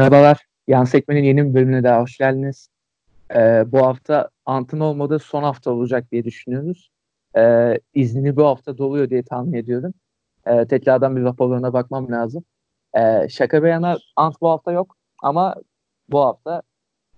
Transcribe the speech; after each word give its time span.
Merhabalar. 0.00 0.46
Yan 0.68 0.84
Sekme'nin 0.84 1.22
yeni 1.22 1.48
bir 1.48 1.54
bölümüne 1.54 1.84
daha 1.84 2.00
hoş 2.00 2.18
geldiniz. 2.18 2.68
Ee, 3.34 3.64
bu 3.66 3.86
hafta 3.86 4.30
Ant'ın 4.46 4.80
olmadığı 4.80 5.18
son 5.18 5.42
hafta 5.42 5.70
olacak 5.70 6.12
diye 6.12 6.24
düşünüyoruz. 6.24 6.90
Ee, 7.36 7.80
iznini 7.94 8.36
bu 8.36 8.46
hafta 8.46 8.78
doluyor 8.78 9.10
diye 9.10 9.22
tahmin 9.22 9.52
ediyorum. 9.52 9.94
Ee, 10.46 10.66
tekrardan 10.66 11.16
bir 11.16 11.22
raporlarına 11.22 11.72
bakmam 11.72 12.12
lazım. 12.12 12.44
Ee, 12.98 13.28
şaka 13.28 13.62
bir 13.62 13.68
yana 13.68 13.96
Ant 14.16 14.40
bu 14.40 14.48
hafta 14.48 14.72
yok 14.72 14.96
ama 15.22 15.54
bu 16.08 16.20
hafta 16.20 16.62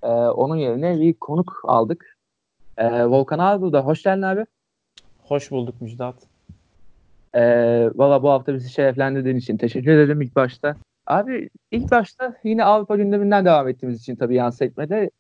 e, 0.03 0.09
onun 0.09 0.57
yerine 0.57 1.01
bir 1.01 1.15
konuk 1.15 1.61
aldık. 1.65 2.19
Ee, 2.77 3.05
Volkan 3.05 3.39
abi 3.39 3.63
burada. 3.63 3.81
Hoş 3.81 4.03
geldin 4.03 4.23
abi. 4.23 4.47
Hoş 5.23 5.51
bulduk 5.51 5.81
Müjdat. 5.81 6.17
Ee, 7.35 7.91
Valla 7.95 8.23
bu 8.23 8.31
hafta 8.31 8.55
bizi 8.55 8.71
şereflendirdiğin 8.71 9.37
için 9.37 9.57
teşekkür 9.57 9.91
ederim 9.91 10.23
ilk 10.23 10.37
başta. 10.37 10.77
Abi 11.13 11.51
ilk 11.71 11.91
başta 11.91 12.37
yine 12.45 12.65
Avrupa 12.65 12.97
gündeminden 12.97 13.45
devam 13.45 13.69
ettiğimiz 13.69 14.01
için 14.01 14.17
tabii 14.17 14.35
yan 14.35 14.51
sekmede 14.51 15.11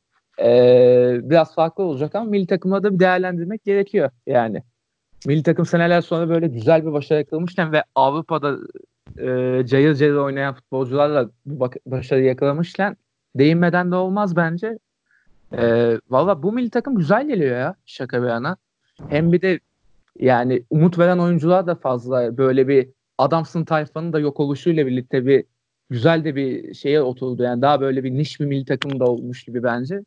ee, 0.40 1.20
biraz 1.22 1.54
farklı 1.54 1.84
olacak 1.84 2.14
ama 2.14 2.30
milli 2.30 2.46
takımı 2.46 2.82
da 2.82 2.94
bir 2.94 2.98
değerlendirmek 2.98 3.64
gerekiyor 3.64 4.10
yani. 4.26 4.62
Milli 5.26 5.42
takım 5.42 5.66
seneler 5.66 6.00
sonra 6.00 6.28
böyle 6.28 6.46
güzel 6.46 6.86
bir 6.86 6.92
başarı 6.92 7.18
yakalamışken 7.18 7.72
ve 7.72 7.84
Avrupa'da 7.94 8.58
e, 9.18 9.26
cayır 9.66 9.94
cayır 9.94 10.14
oynayan 10.14 10.54
futbolcularla 10.54 11.30
bu 11.46 11.70
başarıyı 11.86 12.26
yakalamışken 12.26 12.96
değinmeden 13.34 13.90
de 13.92 13.96
olmaz 13.96 14.36
bence. 14.36 14.78
E, 15.52 15.96
Valla 16.10 16.42
bu 16.42 16.52
milli 16.52 16.70
takım 16.70 16.96
güzel 16.96 17.28
geliyor 17.28 17.56
ya 17.56 17.74
şaka 17.86 18.22
bir 18.22 18.28
yana. 18.28 18.56
Hem 19.08 19.32
bir 19.32 19.42
de 19.42 19.60
yani 20.18 20.62
umut 20.70 20.98
veren 20.98 21.18
oyuncular 21.18 21.66
da 21.66 21.74
fazla 21.74 22.36
böyle 22.36 22.68
bir 22.68 22.88
adamsın 23.18 23.64
tayfanın 23.64 24.12
da 24.12 24.18
yok 24.20 24.40
oluşuyla 24.40 24.86
birlikte 24.86 25.26
bir 25.26 25.44
güzel 25.92 26.24
de 26.24 26.36
bir 26.36 26.74
şeye 26.74 27.02
oturdu. 27.02 27.42
Yani 27.42 27.62
daha 27.62 27.80
böyle 27.80 28.04
bir 28.04 28.10
niş 28.10 28.40
bir 28.40 28.44
milli 28.44 28.64
takım 28.64 29.00
da 29.00 29.04
olmuş 29.04 29.44
gibi 29.44 29.62
bence. 29.62 30.00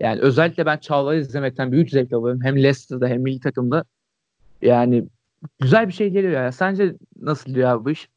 Yani 0.00 0.20
özellikle 0.20 0.66
ben 0.66 0.78
Çağlar'ı 0.78 1.20
izlemekten 1.20 1.72
büyük 1.72 1.90
zevk 1.90 2.12
alıyorum. 2.12 2.42
Hem 2.42 2.56
Leicester'da 2.56 3.08
hem 3.08 3.20
milli 3.22 3.40
takımda. 3.40 3.84
Yani 4.62 5.04
güzel 5.60 5.88
bir 5.88 5.92
şey 5.92 6.10
geliyor 6.10 6.32
ya. 6.32 6.52
Sence 6.52 6.94
nasıl 7.20 7.54
diyor 7.54 7.84
bu 7.84 7.90
iş? 7.90 8.08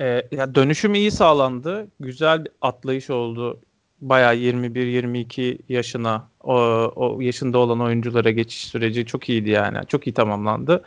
Ee, 0.00 0.22
ya 0.32 0.54
dönüşüm 0.54 0.94
iyi 0.94 1.10
sağlandı. 1.10 1.88
Güzel 2.00 2.44
bir 2.44 2.50
atlayış 2.60 3.10
oldu. 3.10 3.60
Bayağı 4.00 4.36
21-22 4.36 5.58
yaşına 5.68 6.28
o, 6.40 6.54
o 6.96 7.20
yaşında 7.20 7.58
olan 7.58 7.80
oyunculara 7.80 8.30
geçiş 8.30 8.66
süreci 8.66 9.06
çok 9.06 9.28
iyiydi 9.28 9.50
yani. 9.50 9.78
Çok 9.88 10.06
iyi 10.06 10.14
tamamlandı. 10.14 10.84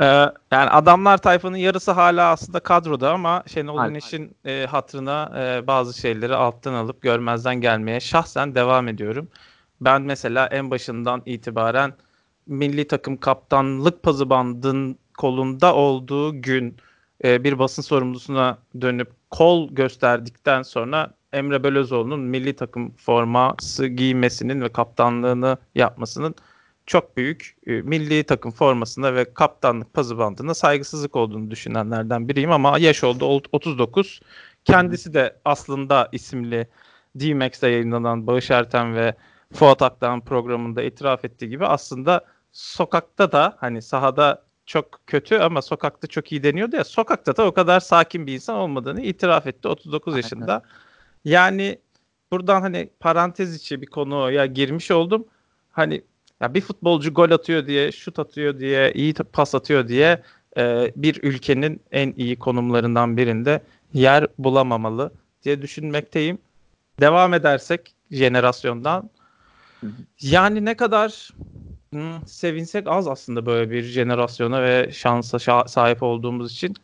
Ee, 0.00 0.04
yani 0.50 0.70
adamlar 0.70 1.18
tayfanın 1.18 1.56
yarısı 1.56 1.92
hala 1.92 2.30
aslında 2.30 2.60
kadroda 2.60 3.12
ama 3.12 3.42
Şenol 3.46 3.86
Güneş'in 3.88 4.36
e, 4.44 4.66
hatırına 4.70 5.32
e, 5.36 5.66
bazı 5.66 6.00
şeyleri 6.00 6.34
alttan 6.34 6.74
alıp 6.74 7.02
görmezden 7.02 7.60
gelmeye 7.60 8.00
şahsen 8.00 8.54
devam 8.54 8.88
ediyorum. 8.88 9.28
Ben 9.80 10.02
mesela 10.02 10.46
en 10.46 10.70
başından 10.70 11.22
itibaren 11.26 11.94
milli 12.46 12.88
takım 12.88 13.16
kaptanlık 13.16 14.02
pazı 14.02 14.30
bandın 14.30 14.98
kolunda 15.18 15.74
olduğu 15.74 16.42
gün 16.42 16.76
e, 17.24 17.44
bir 17.44 17.58
basın 17.58 17.82
sorumlusuna 17.82 18.58
dönüp 18.80 19.12
kol 19.30 19.70
gösterdikten 19.70 20.62
sonra 20.62 21.14
Emre 21.32 21.64
Belözoğlu'nun 21.64 22.20
milli 22.20 22.56
takım 22.56 22.90
forması 22.96 23.86
giymesinin 23.86 24.60
ve 24.60 24.72
kaptanlığını 24.72 25.58
yapmasının 25.74 26.34
çok 26.86 27.16
büyük 27.16 27.56
e, 27.66 27.72
milli 27.72 28.24
takım 28.24 28.50
formasında 28.50 29.14
ve 29.14 29.34
kaptanlık 29.34 29.94
pazı 29.94 30.18
bandına 30.18 30.54
saygısızlık 30.54 31.16
olduğunu 31.16 31.50
düşünenlerden 31.50 32.28
biriyim 32.28 32.52
ama 32.52 32.78
yaş 32.78 33.04
oldu 33.04 33.24
39. 33.52 34.20
Kendisi 34.64 35.14
de 35.14 35.36
aslında 35.44 36.08
isimli 36.12 36.68
D-Max'te 37.14 37.68
yayınlanan 37.68 38.26
Bağış 38.26 38.50
Erten 38.50 38.94
ve 38.94 39.14
Fuat 39.52 39.82
Aktan 39.82 40.20
programında 40.20 40.82
itiraf 40.82 41.24
ettiği 41.24 41.48
gibi 41.48 41.66
aslında 41.66 42.24
sokakta 42.52 43.32
da 43.32 43.56
hani 43.60 43.82
sahada 43.82 44.44
çok 44.66 45.06
kötü 45.06 45.36
ama 45.38 45.62
sokakta 45.62 46.06
çok 46.06 46.32
iyi 46.32 46.42
deniyordu 46.42 46.76
ya 46.76 46.84
sokakta 46.84 47.36
da 47.36 47.46
o 47.46 47.52
kadar 47.52 47.80
sakin 47.80 48.26
bir 48.26 48.34
insan 48.34 48.56
olmadığını 48.56 49.00
itiraf 49.00 49.46
etti 49.46 49.68
39 49.68 50.16
yaşında. 50.16 50.62
Yani 51.24 51.78
buradan 52.32 52.60
hani 52.60 52.90
parantez 53.00 53.56
içi 53.56 53.82
bir 53.82 53.86
konuya 53.86 54.46
girmiş 54.46 54.90
oldum. 54.90 55.26
Hani 55.72 56.04
ya 56.44 56.54
bir 56.54 56.60
futbolcu 56.60 57.14
gol 57.14 57.30
atıyor 57.30 57.66
diye, 57.66 57.92
şut 57.92 58.18
atıyor 58.18 58.58
diye, 58.58 58.92
iyi 58.92 59.14
pas 59.14 59.54
atıyor 59.54 59.88
diye 59.88 60.22
e, 60.56 60.92
bir 60.96 61.20
ülkenin 61.22 61.80
en 61.92 62.14
iyi 62.16 62.36
konumlarından 62.38 63.16
birinde 63.16 63.60
yer 63.92 64.26
bulamamalı 64.38 65.12
diye 65.42 65.62
düşünmekteyim. 65.62 66.38
Devam 67.00 67.34
edersek 67.34 67.94
jenerasyondan 68.10 69.10
yani 70.20 70.64
ne 70.64 70.76
kadar 70.76 71.30
hmm, 71.92 72.26
sevinsek 72.26 72.88
az 72.88 73.08
aslında 73.08 73.46
böyle 73.46 73.70
bir 73.70 73.82
jenerasyona 73.82 74.62
ve 74.62 74.90
şansa 74.92 75.36
şa- 75.36 75.68
sahip 75.68 76.02
olduğumuz 76.02 76.52
için 76.52 76.74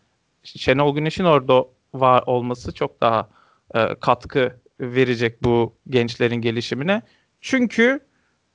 Şenol 0.45 0.95
Güneş'in 0.95 1.25
orada 1.25 1.65
var 1.95 2.23
olması 2.27 2.73
çok 2.73 3.01
daha 3.01 3.29
e, 3.75 3.95
katkı 4.01 4.57
verecek 4.81 5.43
bu 5.43 5.75
gençlerin 5.89 6.41
gelişimine. 6.41 7.03
Çünkü 7.41 8.10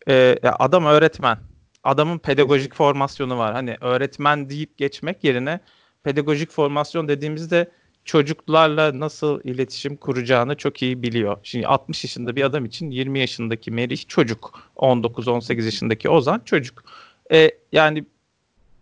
e, 0.08 0.38
adam 0.44 0.86
öğretmen. 0.86 1.38
Adamın 1.84 2.18
pedagojik 2.18 2.76
formasyonu 2.76 3.38
var. 3.38 3.54
Hani 3.54 3.78
öğretmen 3.82 4.50
deyip 4.50 4.78
geçmek 4.78 5.24
yerine 5.24 5.60
pedagojik 6.04 6.52
formasyon 6.52 7.08
dediğimizde 7.08 7.72
çocuklarla 8.06 9.00
nasıl 9.00 9.42
iletişim 9.44 9.96
kuracağını 9.96 10.56
çok 10.56 10.82
iyi 10.82 11.04
biliyor. 11.04 11.38
Şimdi 11.44 11.68
60 11.68 12.04
yaşında 12.04 12.36
bir 12.36 12.44
adam 12.44 12.66
için 12.66 12.92
20 12.92 13.20
yaşındaki 13.20 13.72
Merih 13.72 14.08
çocuk. 14.08 14.70
19-18 14.76 15.66
yaşındaki 15.66 16.10
Ozan 16.10 16.42
çocuk. 16.46 16.84
E, 17.32 17.52
yani 17.72 18.06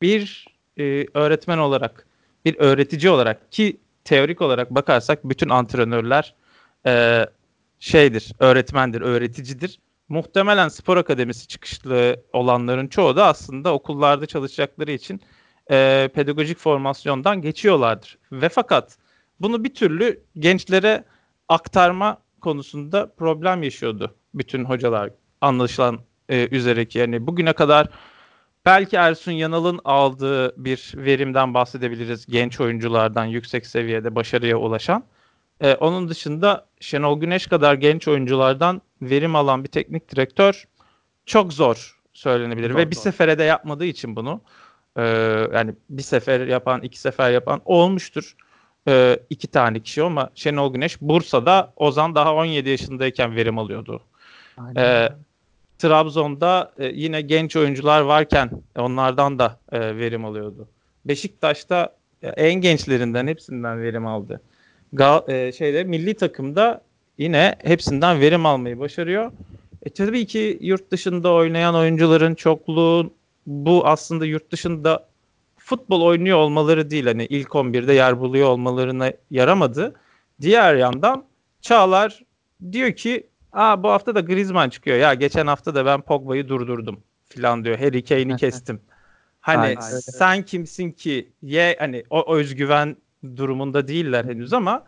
bir 0.01 0.47
e, 0.79 1.06
öğretmen 1.13 1.57
olarak, 1.57 2.07
bir 2.45 2.56
öğretici 2.59 3.12
olarak 3.12 3.51
ki 3.51 3.78
teorik 4.03 4.41
olarak 4.41 4.72
bakarsak 4.72 5.29
bütün 5.29 5.50
antrenörler 5.50 6.35
e, 6.85 7.25
şeydir, 7.79 8.31
öğretmendir, 8.39 9.01
öğreticidir 9.01 9.79
muhtemelen 10.09 10.68
spor 10.68 10.97
akademisi 10.97 11.47
çıkışlı 11.47 12.24
olanların 12.34 12.88
çoğu 12.88 13.16
da 13.16 13.25
aslında 13.25 13.74
okullarda 13.74 14.25
çalışacakları 14.25 14.91
için 14.91 15.22
e, 15.72 16.09
pedagojik 16.14 16.58
formasyondan 16.58 17.41
geçiyorlardır. 17.41 18.18
Ve 18.31 18.50
fakat 18.50 18.97
bunu 19.40 19.63
bir 19.63 19.74
türlü 19.74 20.24
gençlere 20.40 21.03
aktarma 21.50 22.18
konusunda 22.42 23.13
problem 23.18 23.63
yaşıyordu 23.63 24.16
bütün 24.34 24.66
hocalar 24.66 25.09
anlaşılan 25.42 26.00
e, 26.30 26.47
üzere 26.52 26.88
yani 26.94 27.28
bugüne 27.28 27.53
kadar 27.53 27.88
belki 28.66 28.96
Ersun 28.96 29.31
Yanal'ın 29.31 29.80
aldığı 29.84 30.63
bir 30.66 30.94
verimden 30.96 31.53
bahsedebiliriz 31.53 32.25
genç 32.25 32.59
oyunculardan 32.59 33.25
yüksek 33.25 33.66
seviyede 33.68 34.16
başarıya 34.16 34.58
ulaşan. 34.58 35.03
E, 35.62 35.75
onun 35.75 36.09
dışında 36.09 36.66
Şenol 36.80 37.19
Güneş 37.19 37.47
kadar 37.47 37.74
genç 37.74 38.08
oyunculardan 38.08 38.81
verim 39.02 39.36
alan 39.36 39.64
bir 39.64 39.69
teknik 39.69 40.12
direktör 40.12 40.64
çok 41.25 41.53
zor 41.53 42.00
söylenebilir. 42.14 42.69
Çok 42.69 42.78
Ve 42.78 42.91
bir 42.91 42.96
sefere 42.96 43.38
de 43.38 43.44
yapmadığı 43.44 43.86
için 43.86 44.16
bunu 44.16 44.42
e, 44.97 45.03
yani 45.53 45.75
bir 45.90 46.02
sefer 46.02 46.47
yapan, 46.47 46.81
iki 46.81 47.00
sefer 47.00 47.31
yapan 47.31 47.62
olmuştur. 47.66 48.36
E, 48.88 49.19
iki 49.30 49.47
tane 49.47 49.80
kişi 49.80 50.03
ama 50.03 50.30
Şenol 50.36 50.74
Güneş 50.74 51.02
Bursa'da 51.02 51.74
Ozan 51.75 52.16
daha 52.16 52.36
17 52.36 52.69
yaşındayken 52.69 53.36
verim 53.36 53.58
alıyordu. 53.59 54.02
E, 54.77 55.10
Trabzon'da 55.77 56.72
e, 56.77 56.86
yine 56.86 57.22
genç 57.22 57.56
oyuncular 57.56 58.01
varken 58.01 58.50
onlardan 58.77 59.39
da 59.39 59.60
e, 59.72 59.98
verim 59.98 60.25
alıyordu. 60.25 60.68
Beşiktaş'ta 61.06 61.95
e, 62.22 62.27
en 62.27 62.54
gençlerinden 62.54 63.27
hepsinden 63.27 63.81
verim 63.81 64.07
aldı. 64.07 64.42
Gal, 64.94 65.30
e, 65.30 65.51
şeyde 65.51 65.84
milli 65.84 66.13
takımda 66.13 66.81
yine 67.18 67.56
hepsinden 67.63 68.19
verim 68.19 68.45
almayı 68.45 68.80
başarıyor. 68.80 69.31
E 69.84 69.90
tabii 69.90 70.25
ki 70.25 70.57
yurt 70.62 70.92
dışında 70.92 71.34
oynayan 71.34 71.75
oyuncuların 71.75 72.36
çokluğu 72.36 73.13
bu 73.48 73.88
aslında 73.88 74.25
yurt 74.25 74.51
dışında 74.51 75.07
futbol 75.57 76.01
oynuyor 76.01 76.38
olmaları 76.38 76.90
değil 76.90 77.06
hani 77.06 77.25
ilk 77.25 77.48
11'de 77.48 77.94
yer 77.94 78.19
buluyor 78.19 78.48
olmalarına 78.48 79.12
yaramadı. 79.31 79.95
Diğer 80.42 80.75
yandan 80.75 81.25
Çağlar 81.62 82.24
diyor 82.72 82.92
ki 82.92 83.28
Aa 83.54 83.84
bu 83.84 83.89
hafta 83.89 84.16
da 84.16 84.19
Griezmann 84.19 84.69
çıkıyor. 84.69 84.98
Ya 84.98 85.13
geçen 85.13 85.48
hafta 85.48 85.75
da 85.75 85.86
ben 85.86 86.01
Pogba'yı 86.01 86.50
durdurdum 86.50 87.04
filan 87.30 87.66
diyor. 87.66 87.80
Harry 87.80 88.04
Kane'i 88.04 88.36
kestim. 88.38 88.81
Hani 89.42 89.62
aynen, 89.62 90.00
sen 90.00 90.44
kimsin 90.44 90.92
ki? 90.92 91.31
Ye 91.42 91.75
hani 91.80 92.04
o 92.10 92.36
özgüven 92.36 92.98
durumunda 93.38 93.88
değiller 93.88 94.25
henüz 94.25 94.54
ama 94.54 94.84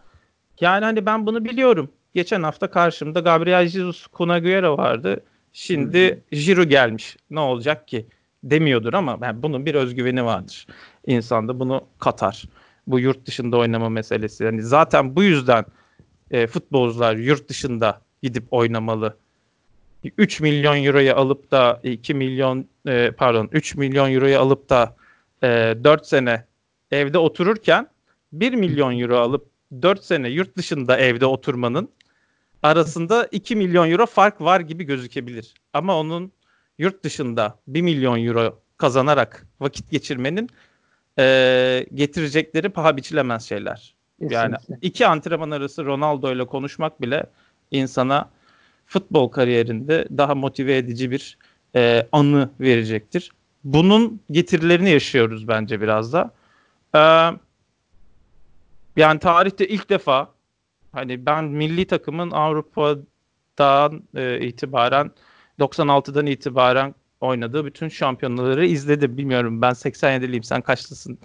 yani 0.62 0.86
hani 0.86 1.06
ben 1.06 1.26
bunu 1.26 1.46
biliyorum. 1.46 1.92
Geçen 2.14 2.44
hafta 2.44 2.70
karşımda 2.70 3.20
Gabriel 3.20 3.68
Jesus 3.68 4.08
Kunaguera 4.08 4.78
vardı. 4.78 5.24
Şimdi 5.54 6.24
Giroud 6.32 6.70
gelmiş. 6.70 7.18
Ne 7.30 7.40
olacak 7.40 7.88
ki? 7.88 8.06
Demiyordur 8.44 8.94
ama 8.94 9.20
yani 9.22 9.44
bunun 9.44 9.66
bir 9.66 9.76
özgüveni 9.76 10.26
vardır. 10.26 10.68
İnsan 11.08 11.48
da 11.48 11.60
bunu 11.60 11.84
katar. 12.00 12.44
Bu 12.88 13.00
yurt 13.00 13.26
dışında 13.26 13.58
oynama 13.58 13.90
meselesi. 13.90 14.44
Yani 14.44 14.64
zaten 14.64 15.16
bu 15.16 15.24
yüzden 15.24 15.66
e, 16.32 16.48
futbolcular 16.48 17.16
yurt 17.16 17.50
dışında 17.50 18.02
gidip 18.24 18.44
oynamalı. 18.52 19.18
3 20.18 20.42
milyon 20.42 20.84
euroya 20.84 21.16
alıp 21.16 21.52
da 21.52 21.80
2 21.84 22.14
milyon 22.14 22.66
e, 22.88 23.12
pardon 23.18 23.50
3 23.52 23.76
milyon 23.76 24.12
euroya 24.12 24.42
alıp 24.42 24.70
da 24.70 24.96
e, 25.44 25.48
4 25.84 26.06
sene 26.06 26.46
evde 26.92 27.18
otururken 27.18 27.88
1 28.40 28.54
milyon 28.54 29.00
euro 29.00 29.18
alıp 29.18 29.50
4 29.82 30.04
sene 30.04 30.30
yurt 30.30 30.58
dışında 30.58 30.98
evde 30.98 31.26
oturmanın 31.26 31.90
arasında 32.64 33.28
2 33.32 33.56
milyon 33.56 33.92
euro 33.92 34.06
fark 34.06 34.42
var 34.42 34.60
gibi 34.60 34.84
gözükebilir. 34.84 35.54
Ama 35.74 36.00
onun 36.00 36.32
yurt 36.78 37.04
dışında 37.04 37.60
1 37.68 37.82
milyon 37.82 38.26
euro 38.26 38.60
kazanarak 38.78 39.48
vakit 39.60 39.92
geçirmenin 39.92 40.50
e, 41.20 41.86
getirecekleri 41.94 42.70
paha 42.70 42.98
biçilemez 42.98 43.44
şeyler. 43.50 43.96
Kesinlikle. 44.20 44.36
Yani 44.36 44.56
iki 44.82 45.08
antrenman 45.08 45.52
arası 45.52 45.86
Ronaldo 45.86 46.34
ile 46.34 46.46
konuşmak 46.46 47.02
bile 47.02 47.26
insana 47.72 48.30
futbol 48.86 49.28
kariyerinde 49.28 50.08
daha 50.18 50.36
motive 50.36 50.78
edici 50.78 51.12
bir 51.12 51.38
e, 51.76 52.08
anı 52.12 52.50
verecektir. 52.60 53.32
Bunun 53.64 54.22
getirilerini 54.32 54.90
yaşıyoruz 54.90 55.48
bence 55.48 55.82
biraz 55.82 56.14
da. 56.14 56.32
Ee, 56.96 57.32
yani 58.96 59.20
tarihte 59.20 59.68
ilk 59.68 59.90
defa 59.90 60.30
hani 60.92 61.26
ben 61.26 61.44
milli 61.44 61.88
takımın 61.88 62.32
Avrupa'dan 62.32 64.04
e, 64.16 64.40
itibaren 64.48 65.12
96'dan 65.60 66.26
itibaren 66.26 66.96
oynadığı 67.22 67.66
bütün 67.66 67.90
şampiyonları 67.90 68.66
izledim. 68.66 69.18
Bilmiyorum 69.18 69.62
ben 69.62 69.72
87'liyim 69.72 70.44
sen 70.44 70.62
kaçlısın. 70.62 71.20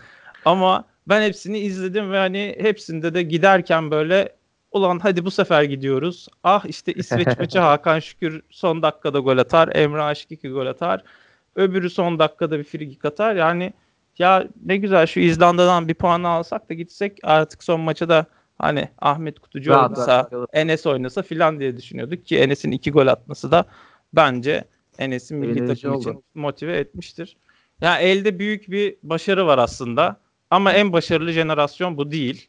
Ama 0.45 0.85
ben 1.09 1.23
hepsini 1.23 1.59
izledim 1.59 2.13
ve 2.13 2.19
hani 2.19 2.57
hepsinde 2.61 3.15
de 3.15 3.23
giderken 3.23 3.91
böyle 3.91 4.37
ulan 4.73 4.99
hadi 4.99 5.25
bu 5.25 5.31
sefer 5.31 5.63
gidiyoruz. 5.63 6.29
Ah 6.45 6.65
işte 6.65 6.93
İsveç 6.93 7.39
maçı 7.39 7.59
Hakan 7.61 8.01
Şükür 8.01 8.43
son 8.51 8.83
dakikada 8.83 9.19
gol 9.19 9.39
atar. 9.39 9.71
Emre 9.75 10.03
Aşkiki 10.03 10.49
gol 10.49 10.67
atar. 10.67 11.03
Öbürü 11.57 11.91
son 11.91 12.19
dakikada 12.19 12.59
bir 12.59 12.65
frikik 12.65 13.05
atar. 13.05 13.35
Yani 13.35 13.73
ya 14.19 14.49
ne 14.65 14.77
güzel 14.77 15.07
şu 15.07 15.21
İzlanda'dan 15.21 15.89
bir 15.89 15.95
puan 15.95 16.23
alsak 16.23 16.71
da 16.71 16.75
gitsek 16.75 17.19
artık 17.23 17.65
son 17.65 17.81
maça 17.81 18.09
da 18.09 18.27
hani 18.59 18.89
Ahmet 18.99 19.39
Kutucu 19.39 19.71
Rahat 19.71 19.99
oynasa, 19.99 20.31
Enes 20.53 20.87
oynasa 20.87 21.23
filan 21.23 21.61
diye 21.61 21.77
düşünüyorduk 21.77 22.27
ki 22.27 22.39
Enes'in 22.39 22.71
iki 22.71 22.91
gol 22.91 23.07
atması 23.07 23.51
da 23.51 23.65
bence 24.13 24.65
Enes'in 24.99 25.39
milli 25.39 25.67
takım 25.67 25.93
oldu. 25.93 26.01
için 26.01 26.25
motive 26.35 26.79
etmiştir. 26.79 27.37
Ya 27.81 27.91
yani 27.91 28.03
elde 28.03 28.39
büyük 28.39 28.71
bir 28.71 28.97
başarı 29.03 29.47
var 29.47 29.59
aslında 29.59 30.21
ama 30.51 30.73
en 30.73 30.93
başarılı 30.93 31.33
jenerasyon 31.33 31.97
bu 31.97 32.11
değil. 32.11 32.49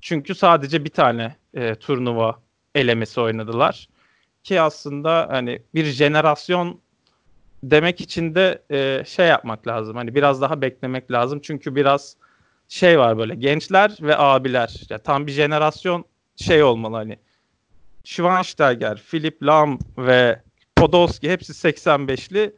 Çünkü 0.00 0.34
sadece 0.34 0.84
bir 0.84 0.90
tane 0.90 1.36
e, 1.54 1.74
turnuva 1.74 2.40
elemesi 2.74 3.20
oynadılar. 3.20 3.88
Ki 4.42 4.60
aslında 4.60 5.28
hani 5.30 5.62
bir 5.74 5.84
jenerasyon 5.84 6.80
demek 7.62 8.00
için 8.00 8.34
de 8.34 8.62
e, 8.70 9.04
şey 9.06 9.26
yapmak 9.26 9.66
lazım. 9.66 9.96
Hani 9.96 10.14
biraz 10.14 10.40
daha 10.40 10.60
beklemek 10.60 11.10
lazım. 11.10 11.40
Çünkü 11.42 11.74
biraz 11.76 12.16
şey 12.68 12.98
var 12.98 13.18
böyle 13.18 13.34
gençler 13.34 13.96
ve 14.00 14.16
abiler. 14.16 14.80
Ya 14.90 14.98
tam 14.98 15.26
bir 15.26 15.32
jenerasyon 15.32 16.04
şey 16.36 16.62
olmalı 16.62 16.96
hani. 16.96 17.18
Schweinsteiger, 18.04 19.02
Philip 19.10 19.42
Lahm 19.42 19.78
ve 19.98 20.42
Podolski 20.76 21.30
hepsi 21.30 21.52
85'li. 21.52 22.56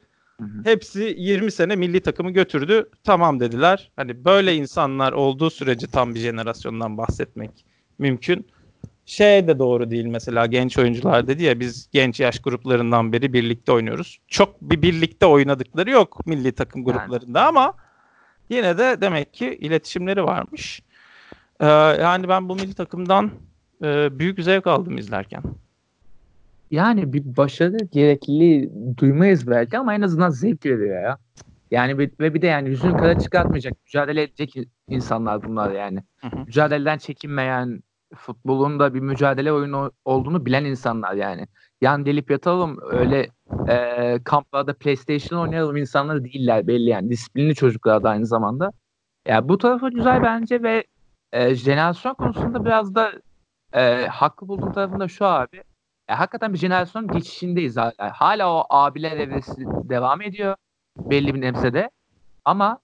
Hepsi 0.64 1.14
20 1.18 1.52
sene 1.52 1.76
milli 1.76 2.00
takımı 2.00 2.30
götürdü. 2.30 2.90
Tamam 3.04 3.40
dediler. 3.40 3.90
Hani 3.96 4.24
böyle 4.24 4.54
insanlar 4.54 5.12
olduğu 5.12 5.50
sürece 5.50 5.86
tam 5.86 6.14
bir 6.14 6.20
jenerasyondan 6.20 6.98
bahsetmek 6.98 7.50
mümkün. 7.98 8.46
Şey 9.06 9.46
de 9.46 9.58
doğru 9.58 9.90
değil 9.90 10.06
mesela 10.06 10.46
genç 10.46 10.78
oyuncular 10.78 11.26
dedi 11.26 11.42
ya 11.42 11.60
biz 11.60 11.88
genç 11.92 12.20
yaş 12.20 12.38
gruplarından 12.38 13.12
beri 13.12 13.32
birlikte 13.32 13.72
oynuyoruz. 13.72 14.18
Çok 14.28 14.62
bir 14.62 14.82
birlikte 14.82 15.26
oynadıkları 15.26 15.90
yok 15.90 16.26
milli 16.26 16.52
takım 16.52 16.84
gruplarında 16.84 17.38
yani. 17.38 17.48
ama 17.48 17.74
yine 18.50 18.78
de 18.78 19.00
demek 19.00 19.34
ki 19.34 19.58
iletişimleri 19.60 20.24
varmış. 20.24 20.82
Ee, 21.60 21.66
yani 21.66 22.28
ben 22.28 22.48
bu 22.48 22.54
milli 22.54 22.74
takımdan 22.74 23.30
e, 23.84 24.18
büyük 24.18 24.42
zevk 24.42 24.66
aldım 24.66 24.98
izlerken 24.98 25.42
yani 26.72 27.12
bir 27.12 27.36
başarı 27.36 27.76
gerekliliği 27.92 28.70
duymayız 28.98 29.46
belki 29.46 29.78
ama 29.78 29.94
en 29.94 30.00
azından 30.00 30.30
zevk 30.30 30.66
veriyor 30.66 31.02
ya. 31.02 31.18
Yani 31.70 31.98
bir, 31.98 32.10
ve 32.20 32.34
bir 32.34 32.42
de 32.42 32.46
yani 32.46 32.68
yüzünü 32.68 32.96
kara 32.96 33.18
çıkartmayacak, 33.18 33.74
mücadele 33.86 34.22
edecek 34.22 34.54
insanlar 34.88 35.42
bunlar 35.42 35.72
yani. 35.72 36.02
Hı 36.16 36.28
hı. 36.28 36.40
Mücadeleden 36.46 36.98
çekinmeyen, 36.98 37.82
futbolun 38.16 38.80
da 38.80 38.94
bir 38.94 39.00
mücadele 39.00 39.52
oyunu 39.52 39.92
olduğunu 40.04 40.46
bilen 40.46 40.64
insanlar 40.64 41.14
yani. 41.14 41.46
Yan 41.80 42.06
delip 42.06 42.30
yatalım 42.30 42.78
öyle 42.90 43.28
e, 43.68 44.18
kamplarda 44.24 44.74
PlayStation 44.74 45.38
oynayalım 45.40 45.76
insanlar 45.76 46.24
değiller 46.24 46.66
belli 46.66 46.88
yani. 46.90 47.10
Disiplinli 47.10 47.54
çocuklar 47.54 48.02
da 48.02 48.10
aynı 48.10 48.26
zamanda. 48.26 48.64
Ya 48.64 49.34
yani 49.34 49.48
bu 49.48 49.58
tarafı 49.58 49.90
güzel 49.90 50.22
bence 50.22 50.62
ve 50.62 50.84
e, 51.32 51.54
jenerasyon 51.54 52.14
konusunda 52.14 52.64
biraz 52.64 52.94
da 52.94 53.12
e, 53.72 54.06
haklı 54.06 54.48
bulduğum 54.48 54.72
tarafında 54.72 55.08
şu 55.08 55.26
abi 55.26 55.62
e, 56.08 56.12
hakikaten 56.14 56.52
bir 56.52 56.58
jenerasyon 56.58 57.08
geçişindeyiz 57.08 57.76
hala. 57.76 57.92
Hala 57.98 58.52
o 58.54 58.66
abiler 58.70 59.16
evresi 59.16 59.64
devam 59.66 60.22
ediyor 60.22 60.56
belli 60.98 61.34
bir 61.34 61.40
nebzede. 61.40 61.90
Ama 62.44 62.78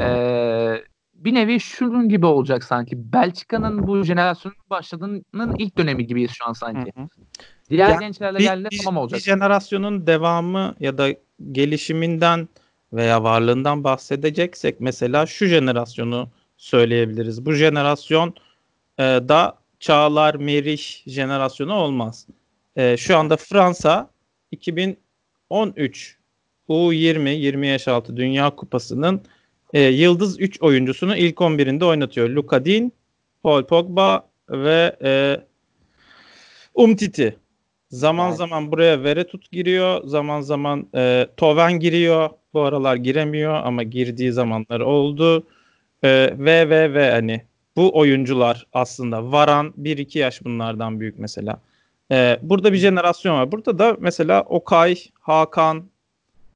e, 0.00 0.84
bir 1.20 1.34
nevi 1.34 1.60
şunun 1.60 2.08
gibi 2.08 2.26
olacak 2.26 2.64
sanki. 2.64 3.12
Belçika'nın 3.12 3.86
bu 3.86 4.02
jenerasyonun 4.04 4.58
başladığının 4.70 5.54
ilk 5.58 5.78
dönemi 5.78 6.06
gibiyiz 6.06 6.30
şu 6.34 6.48
an 6.48 6.52
sanki. 6.52 6.92
Hı 6.96 7.02
hı. 7.02 7.08
Diğer 7.70 7.88
ya, 7.88 7.96
gençlerle 8.00 8.38
bir, 8.38 8.44
geldi 8.44 8.68
tamam 8.84 9.02
olacak. 9.02 9.18
Bir 9.18 9.24
jenerasyonun 9.24 10.06
devamı 10.06 10.74
ya 10.80 10.98
da 10.98 11.08
gelişiminden 11.52 12.48
veya 12.92 13.22
varlığından 13.22 13.84
bahsedeceksek 13.84 14.80
mesela 14.80 15.26
şu 15.26 15.46
jenerasyonu 15.46 16.28
söyleyebiliriz. 16.56 17.46
Bu 17.46 17.52
jenerasyon 17.52 18.34
e, 18.98 19.02
da 19.02 19.60
Çağlar, 19.80 20.34
Merih 20.34 21.02
jenerasyonu 21.06 21.74
olmaz. 21.74 22.26
E, 22.76 22.96
şu 22.96 23.16
anda 23.16 23.36
Fransa 23.36 24.10
2013 24.50 26.18
U20 26.68 27.28
20 27.28 27.66
yaş 27.66 27.88
altı 27.88 28.16
Dünya 28.16 28.50
Kupası'nın 28.50 29.22
e, 29.72 29.80
yıldız 29.82 30.40
3 30.40 30.62
oyuncusunu 30.62 31.16
ilk 31.16 31.36
11'inde 31.36 31.84
oynatıyor. 31.84 32.28
Luka 32.28 32.64
Din, 32.64 32.92
Paul 33.42 33.64
Pogba 33.64 34.28
ve 34.50 34.96
e, 35.04 35.40
Umtiti. 36.74 37.36
Zaman 37.90 38.28
evet. 38.28 38.38
zaman 38.38 38.72
buraya 38.72 39.04
Veretut 39.04 39.50
giriyor. 39.50 40.04
Zaman 40.04 40.40
zaman 40.40 40.86
e, 40.94 41.26
Toven 41.36 41.72
giriyor. 41.72 42.30
Bu 42.54 42.60
aralar 42.60 42.96
giremiyor 42.96 43.54
ama 43.54 43.82
girdiği 43.82 44.32
zamanlar 44.32 44.80
oldu. 44.80 45.46
E, 46.02 46.08
ve 46.38 46.70
ve 46.70 46.94
ve 46.94 47.10
hani 47.10 47.42
bu 47.76 47.98
oyuncular 47.98 48.66
aslında 48.72 49.32
Varan 49.32 49.74
1-2 49.82 50.18
yaş 50.18 50.44
bunlardan 50.44 51.00
büyük 51.00 51.18
mesela. 51.18 51.60
Ee, 52.12 52.38
burada 52.42 52.72
bir 52.72 52.78
jenerasyon 52.78 53.34
var. 53.34 53.52
Burada 53.52 53.78
da 53.78 53.96
mesela 54.00 54.42
Okay, 54.42 54.96
Hakan, 55.20 55.89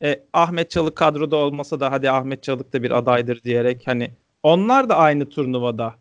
e, 0.05 0.23
Ahmet 0.33 0.71
Çalık 0.71 0.97
kadroda 0.97 1.37
olmasa 1.37 1.81
da 1.81 1.93
hadi 1.93 2.11
Ahmet 2.11 2.43
Çalık 2.43 2.73
da 2.73 2.83
bir 2.83 2.91
adaydır 2.91 3.43
diyerek 3.43 3.83
hani 3.87 4.11
onlar 4.43 4.89
da 4.89 4.97
aynı 4.97 5.29
turnuvada 5.29 5.95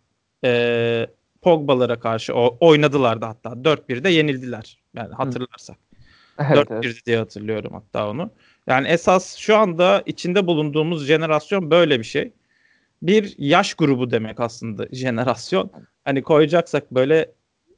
e, 0.44 1.08
Pogba'lara 1.42 2.00
karşı 2.00 2.36
o, 2.36 2.58
oynadılar 2.60 3.22
da 3.22 3.28
hatta 3.28 3.50
4-1'de 3.50 4.10
yenildiler. 4.10 4.78
Yani 4.96 5.14
hatırlarsak. 5.14 5.78
Evet, 6.40 6.70
4-1 6.70 6.86
evet. 6.86 7.06
diye 7.06 7.18
hatırlıyorum 7.18 7.74
hatta 7.74 8.10
onu. 8.10 8.32
Yani 8.68 8.88
esas 8.88 9.36
şu 9.36 9.58
anda 9.58 10.04
içinde 10.06 10.48
bulunduğumuz 10.48 11.08
jenerasyon 11.08 11.72
böyle 11.72 12.00
bir 12.00 12.04
şey. 12.04 12.34
Bir 13.02 13.36
yaş 13.38 13.74
grubu 13.74 14.12
demek 14.12 14.40
aslında 14.40 14.88
jenerasyon. 14.92 15.72
Hani 16.06 16.24
koyacaksak 16.24 16.92
böyle 16.92 17.32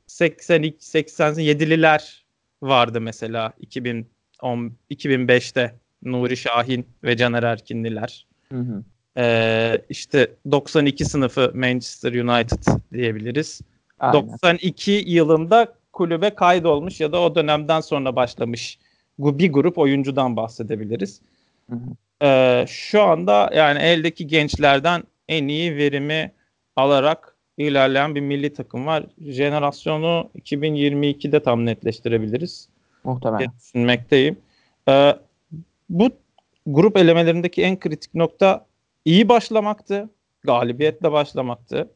82 0.07 0.77
87'liler 0.77 2.23
vardı 2.61 3.01
mesela 3.01 3.53
2010 3.59 4.77
2005'te 4.91 5.75
Nuri 6.03 6.37
Şahin 6.37 6.87
ve 7.03 7.17
Caner 7.17 7.43
Erkinliler. 7.43 8.27
Hı 8.51 8.59
hı. 8.59 8.83
Ee, 9.17 9.81
işte 9.89 10.31
92 10.51 11.05
sınıfı 11.05 11.51
Manchester 11.55 12.13
United 12.13 12.63
diyebiliriz. 12.93 13.61
Aynen. 13.99 14.13
92 14.13 15.03
yılında 15.07 15.73
kulübe 15.93 16.29
kaydolmuş 16.29 16.99
ya 16.99 17.11
da 17.11 17.21
o 17.21 17.35
dönemden 17.35 17.81
sonra 17.81 18.15
başlamış 18.15 18.79
bir 19.19 19.53
grup 19.53 19.77
oyuncudan 19.77 20.35
bahsedebiliriz. 20.35 21.21
Hı 21.69 21.75
hı. 21.75 22.25
Ee, 22.25 22.65
şu 22.67 23.01
anda 23.01 23.49
yani 23.55 23.79
eldeki 23.79 24.27
gençlerden 24.27 25.03
en 25.27 25.47
iyi 25.47 25.75
verimi 25.75 26.31
alarak 26.75 27.35
ilerleyen 27.57 28.15
bir 28.15 28.21
milli 28.21 28.53
takım 28.53 28.85
var. 28.85 29.03
Jenerasyonu 29.21 30.29
2022'de 30.39 31.43
tam 31.43 31.65
netleştirebiliriz. 31.65 32.69
Muhtemelen. 33.03 33.51
Düşünmekteyim. 33.59 34.37
Ee, 34.89 35.15
bu 35.89 36.09
grup 36.65 36.97
elemelerindeki 36.97 37.61
en 37.61 37.79
kritik 37.79 38.15
nokta 38.15 38.65
iyi 39.05 39.29
başlamaktı. 39.29 40.09
Galibiyetle 40.43 41.11
başlamaktı. 41.11 41.91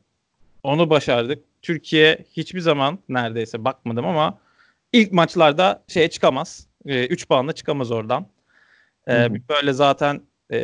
Onu 0.64 0.90
başardık. 0.90 1.44
Türkiye 1.62 2.26
hiçbir 2.32 2.60
zaman 2.60 3.00
neredeyse 3.10 3.66
bakmadım 3.66 4.06
ama 4.06 4.38
ilk 4.94 5.12
maçlarda 5.12 5.84
şeye 5.88 6.10
çıkamaz. 6.10 6.68
3 6.86 7.24
e, 7.24 7.26
puanla 7.26 7.54
çıkamaz 7.54 7.92
oradan. 7.92 8.28
E, 9.10 9.28
böyle 9.50 9.74
zaten 9.74 10.22
e, 10.50 10.60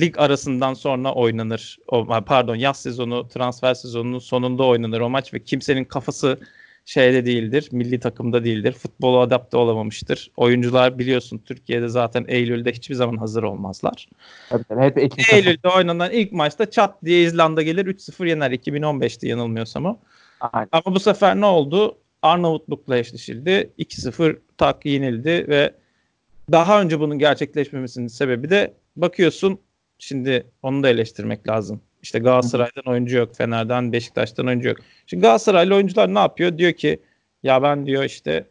lig 0.00 0.18
arasından 0.18 0.74
sonra 0.74 1.14
oynanır. 1.14 1.78
O, 1.88 2.06
pardon 2.06 2.54
yaz 2.54 2.82
sezonu 2.82 3.28
transfer 3.28 3.74
sezonunun 3.74 4.18
sonunda 4.18 4.64
oynanır 4.64 5.00
o 5.00 5.10
maç 5.10 5.34
ve 5.34 5.44
kimsenin 5.44 5.84
kafası 5.84 6.38
şeyde 6.86 7.26
değildir. 7.26 7.68
Milli 7.72 8.00
takımda 8.00 8.44
değildir. 8.44 8.72
Futbola 8.72 9.18
adapte 9.18 9.56
olamamıştır. 9.56 10.30
Oyuncular 10.36 10.98
biliyorsun 10.98 11.38
Türkiye'de 11.38 11.88
zaten 11.88 12.24
Eylül'de 12.28 12.72
hiçbir 12.72 12.94
zaman 12.94 13.16
hazır 13.16 13.42
olmazlar. 13.42 14.08
Tabii 14.48 14.64
tabii. 14.64 14.82
Hep 14.82 14.98
Ekim 14.98 15.24
Eylül'de 15.32 15.68
oynanan 15.68 16.12
ilk 16.12 16.32
maçta 16.32 16.70
çat 16.70 17.04
diye 17.04 17.22
İzlanda 17.22 17.62
gelir 17.62 17.86
3-0 17.86 18.28
yener. 18.28 18.50
2015'te 18.50 19.28
yanılmıyorsam 19.28 19.86
o. 19.86 19.98
Aynen. 20.40 20.68
Ama 20.72 20.94
bu 20.94 21.00
sefer 21.00 21.40
ne 21.40 21.46
oldu? 21.46 21.98
Arnavutluk'la 22.22 22.98
eşleşildi. 22.98 23.70
2-0 23.78 24.38
tak 24.58 24.86
yenildi 24.86 25.46
ve 25.48 25.74
daha 26.52 26.82
önce 26.82 27.00
bunun 27.00 27.18
gerçekleşmemesinin 27.18 28.08
sebebi 28.08 28.50
de 28.50 28.74
bakıyorsun 28.96 29.58
şimdi 29.98 30.46
onu 30.62 30.82
da 30.82 30.88
eleştirmek 30.88 31.48
lazım. 31.48 31.80
İşte 32.06 32.18
Galatasaray'dan 32.18 32.92
oyuncu 32.92 33.16
yok, 33.16 33.36
Fener'den, 33.36 33.92
Beşiktaş'tan 33.92 34.46
oyuncu 34.46 34.68
yok. 34.68 34.78
Şimdi 35.06 35.20
Galatasaraylı 35.20 35.74
oyuncular 35.74 36.14
ne 36.14 36.18
yapıyor? 36.18 36.58
Diyor 36.58 36.72
ki 36.72 37.00
ya 37.42 37.62
ben 37.62 37.86
diyor 37.86 38.04
işte 38.04 38.46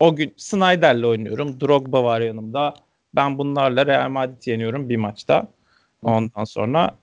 o 0.00 0.16
gün 0.16 0.34
Snyder'le 0.36 1.02
oynuyorum. 1.04 1.60
Drogba 1.60 2.04
var 2.04 2.20
yanımda. 2.20 2.74
Ben 3.14 3.38
bunlarla 3.38 3.86
Real 3.86 4.08
Madrid 4.08 4.46
yeniyorum 4.46 4.88
bir 4.88 4.96
maçta. 4.96 5.48
Ondan 6.02 6.44
sonra 6.44 6.98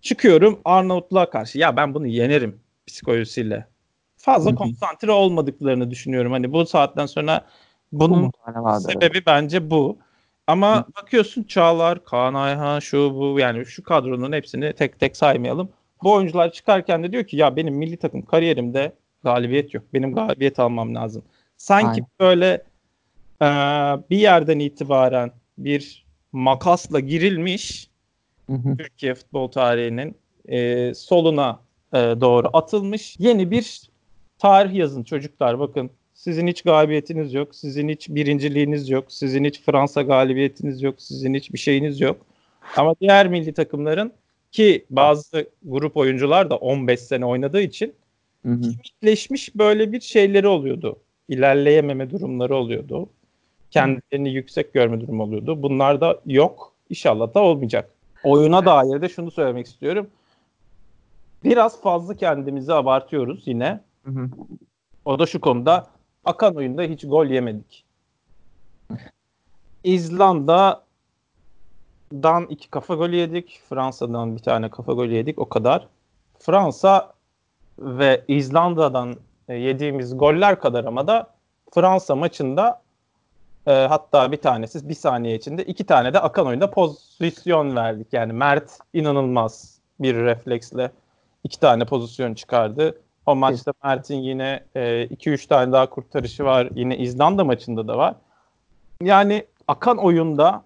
çıkıyorum 0.00 0.60
Arnavutluğa 0.64 1.30
karşı. 1.30 1.58
Ya 1.58 1.76
ben 1.76 1.94
bunu 1.94 2.06
yenerim 2.06 2.60
psikolojisiyle. 2.86 3.66
Fazla 4.16 4.54
konsantre 4.54 5.10
olmadıklarını 5.10 5.90
düşünüyorum. 5.90 6.32
Hani 6.32 6.52
bu 6.52 6.66
saatten 6.66 7.06
sonra 7.06 7.46
bunun 7.92 8.30
sebebi 8.78 9.22
bence 9.26 9.70
bu. 9.70 9.98
Ama 10.46 10.76
Hı. 10.76 10.84
bakıyorsun 11.02 11.42
Çağlar, 11.42 12.04
Kaan 12.04 12.34
Ayhan, 12.34 12.78
şu 12.78 13.14
bu 13.14 13.40
yani 13.40 13.66
şu 13.66 13.82
kadronun 13.82 14.32
hepsini 14.32 14.72
tek 14.72 15.00
tek 15.00 15.16
saymayalım. 15.16 15.68
Bu 16.02 16.12
oyuncular 16.12 16.52
çıkarken 16.52 17.02
de 17.02 17.12
diyor 17.12 17.24
ki 17.24 17.36
ya 17.36 17.56
benim 17.56 17.74
milli 17.74 17.96
takım 17.96 18.22
kariyerimde 18.22 18.92
galibiyet 19.24 19.74
yok. 19.74 19.84
Benim 19.94 20.14
galibiyet 20.14 20.58
almam 20.58 20.94
lazım. 20.94 21.22
Sanki 21.56 21.88
Aynen. 21.88 22.06
böyle 22.20 22.62
e, 23.42 23.46
bir 24.10 24.18
yerden 24.18 24.58
itibaren 24.58 25.32
bir 25.58 26.04
makasla 26.32 27.00
girilmiş 27.00 27.90
hı 28.46 28.52
hı. 28.52 28.76
Türkiye 28.76 29.14
futbol 29.14 29.48
tarihinin 29.48 30.16
e, 30.48 30.94
soluna 30.94 31.60
e, 31.92 31.98
doğru 31.98 32.50
atılmış 32.52 33.16
yeni 33.18 33.50
bir 33.50 33.90
tarih 34.38 34.74
yazın 34.74 35.04
çocuklar 35.04 35.58
bakın 35.58 35.90
sizin 36.22 36.46
hiç 36.46 36.62
galibiyetiniz 36.62 37.34
yok. 37.34 37.54
Sizin 37.54 37.88
hiç 37.88 38.08
birinciliğiniz 38.08 38.90
yok. 38.90 39.04
Sizin 39.08 39.44
hiç 39.44 39.60
Fransa 39.62 40.02
galibiyetiniz 40.02 40.82
yok. 40.82 40.94
Sizin 40.98 41.34
hiç 41.34 41.52
bir 41.52 41.58
şeyiniz 41.58 42.00
yok. 42.00 42.16
Ama 42.76 42.94
diğer 43.00 43.28
milli 43.28 43.52
takımların 43.52 44.12
ki 44.52 44.84
bazı 44.90 45.46
grup 45.64 45.96
oyuncular 45.96 46.50
da 46.50 46.56
15 46.56 47.00
sene 47.00 47.26
oynadığı 47.26 47.60
için 47.60 47.94
hı 48.42 48.60
kimlikleşmiş 48.60 49.56
böyle 49.56 49.92
bir 49.92 50.00
şeyleri 50.00 50.46
oluyordu. 50.46 50.96
İlerleyememe 51.28 52.10
durumları 52.10 52.56
oluyordu. 52.56 53.08
Kendilerini 53.70 54.30
hı. 54.30 54.34
yüksek 54.34 54.72
görme 54.72 55.00
durumu 55.00 55.22
oluyordu. 55.22 55.62
Bunlar 55.62 56.00
da 56.00 56.20
yok. 56.26 56.72
İnşallah 56.90 57.34
da 57.34 57.40
olmayacak. 57.40 57.90
Oyuna 58.24 58.66
dair 58.66 59.02
de 59.02 59.08
şunu 59.08 59.30
söylemek 59.30 59.66
istiyorum. 59.66 60.06
Biraz 61.44 61.82
fazla 61.82 62.16
kendimizi 62.16 62.72
abartıyoruz 62.72 63.42
yine. 63.46 63.80
Hı 64.04 64.10
hı. 64.10 64.28
O 65.04 65.18
da 65.18 65.26
şu 65.26 65.40
konuda 65.40 65.91
akan 66.24 66.56
oyunda 66.56 66.82
hiç 66.82 67.04
gol 67.04 67.26
yemedik. 67.26 67.84
İzlanda'dan 69.84 70.86
iki 72.48 72.70
kafa 72.70 72.94
golü 72.94 73.16
yedik. 73.16 73.60
Fransa'dan 73.68 74.36
bir 74.36 74.42
tane 74.42 74.70
kafa 74.70 74.92
golü 74.92 75.14
yedik. 75.14 75.38
O 75.38 75.48
kadar. 75.48 75.88
Fransa 76.38 77.12
ve 77.78 78.24
İzlanda'dan 78.28 79.16
e, 79.48 79.54
yediğimiz 79.54 80.18
goller 80.18 80.60
kadar 80.60 80.84
ama 80.84 81.06
da 81.06 81.30
Fransa 81.70 82.14
maçında 82.14 82.82
e, 83.66 83.72
hatta 83.72 84.32
bir 84.32 84.36
tanesi 84.36 84.88
bir 84.88 84.94
saniye 84.94 85.34
içinde 85.34 85.64
iki 85.64 85.84
tane 85.84 86.14
de 86.14 86.20
akan 86.20 86.46
oyunda 86.46 86.70
pozisyon 86.70 87.76
verdik. 87.76 88.12
Yani 88.12 88.32
Mert 88.32 88.78
inanılmaz 88.92 89.78
bir 90.00 90.14
refleksle 90.14 90.90
iki 91.44 91.60
tane 91.60 91.84
pozisyon 91.84 92.34
çıkardı. 92.34 93.00
O 93.26 93.34
maçta 93.34 93.72
Mert'in 93.84 94.16
yine 94.16 94.60
2-3 94.74 95.44
e, 95.44 95.48
tane 95.48 95.72
daha 95.72 95.90
kurtarışı 95.90 96.44
var. 96.44 96.68
Yine 96.74 96.96
İzlanda 96.96 97.44
maçında 97.44 97.88
da 97.88 97.98
var. 97.98 98.14
Yani 99.02 99.46
akan 99.68 99.98
oyunda 99.98 100.64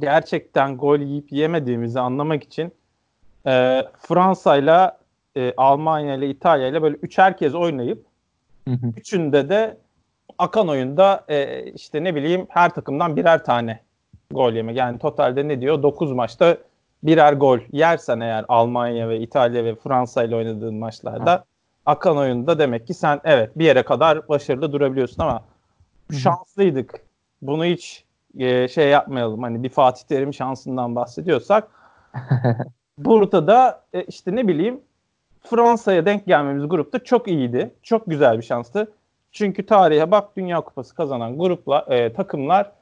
gerçekten 0.00 0.76
gol 0.76 0.98
yiyip 0.98 1.32
yemediğimizi 1.32 2.00
anlamak 2.00 2.42
için 2.42 2.72
e, 3.46 3.82
Fransa 3.98 4.56
ile 4.56 4.90
Almanya 5.56 6.14
ile 6.14 6.30
İtalya 6.30 6.68
ile 6.68 6.82
böyle 6.82 6.96
üçer 6.96 7.36
kez 7.36 7.54
oynayıp 7.54 8.04
üçünde 8.96 9.48
de 9.48 9.76
akan 10.38 10.68
oyunda 10.68 11.24
e, 11.28 11.64
işte 11.72 12.04
ne 12.04 12.14
bileyim 12.14 12.46
her 12.48 12.70
takımdan 12.70 13.16
birer 13.16 13.44
tane 13.44 13.80
gol 14.30 14.52
yeme. 14.52 14.72
Yani 14.72 14.98
totalde 14.98 15.48
ne 15.48 15.60
diyor? 15.60 15.82
9 15.82 16.12
maçta 16.12 16.56
birer 17.02 17.32
gol 17.32 17.58
yersen 17.72 18.20
eğer 18.20 18.44
Almanya 18.48 19.08
ve 19.08 19.20
İtalya 19.20 19.64
ve 19.64 19.74
Fransa 19.74 20.24
ile 20.24 20.36
oynadığın 20.36 20.74
maçlarda 20.74 21.44
akan 21.86 22.16
oyunda 22.16 22.58
demek 22.58 22.86
ki 22.86 22.94
sen 22.94 23.20
evet 23.24 23.58
bir 23.58 23.64
yere 23.64 23.82
kadar 23.82 24.28
başarılı 24.28 24.72
durabiliyorsun 24.72 25.22
ama 25.22 25.42
Hı-hı. 26.10 26.18
şanslıydık. 26.18 27.00
Bunu 27.42 27.64
hiç 27.64 28.04
e, 28.38 28.68
şey 28.68 28.88
yapmayalım. 28.88 29.42
Hani 29.42 29.62
bir 29.62 29.68
Fatih 29.68 30.04
Terim 30.04 30.34
şansından 30.34 30.96
bahsediyorsak 30.96 31.68
burada 32.98 33.46
da 33.46 33.84
e, 33.92 34.02
işte 34.02 34.36
ne 34.36 34.48
bileyim 34.48 34.80
Fransa'ya 35.42 36.06
denk 36.06 36.26
gelmemiz 36.26 36.68
grupta 36.68 37.04
çok 37.04 37.28
iyiydi. 37.28 37.74
Çok 37.82 38.06
güzel 38.06 38.38
bir 38.38 38.42
şanstı. 38.42 38.92
Çünkü 39.32 39.66
tarihe 39.66 40.10
bak 40.10 40.36
Dünya 40.36 40.60
Kupası 40.60 40.94
kazanan 40.94 41.38
grupla 41.38 41.86
e, 41.88 42.12
takımlar 42.12 42.72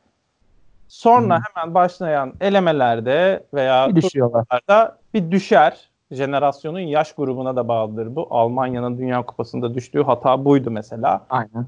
sonra 0.88 1.36
hmm. 1.36 1.44
hemen 1.44 1.74
başlayan 1.74 2.32
elemelerde 2.40 3.44
veya 3.54 3.96
bir 3.96 4.02
turnuvalarda 4.02 4.98
bir 5.14 5.30
düşer 5.30 5.89
jenerasyonun 6.10 6.80
yaş 6.80 7.12
grubuna 7.12 7.56
da 7.56 7.68
bağlıdır 7.68 8.16
bu. 8.16 8.26
Almanya'nın 8.30 8.98
Dünya 8.98 9.22
Kupası'nda 9.22 9.74
düştüğü 9.74 10.02
hata 10.02 10.44
buydu 10.44 10.70
mesela. 10.70 11.26
Aynen. 11.30 11.66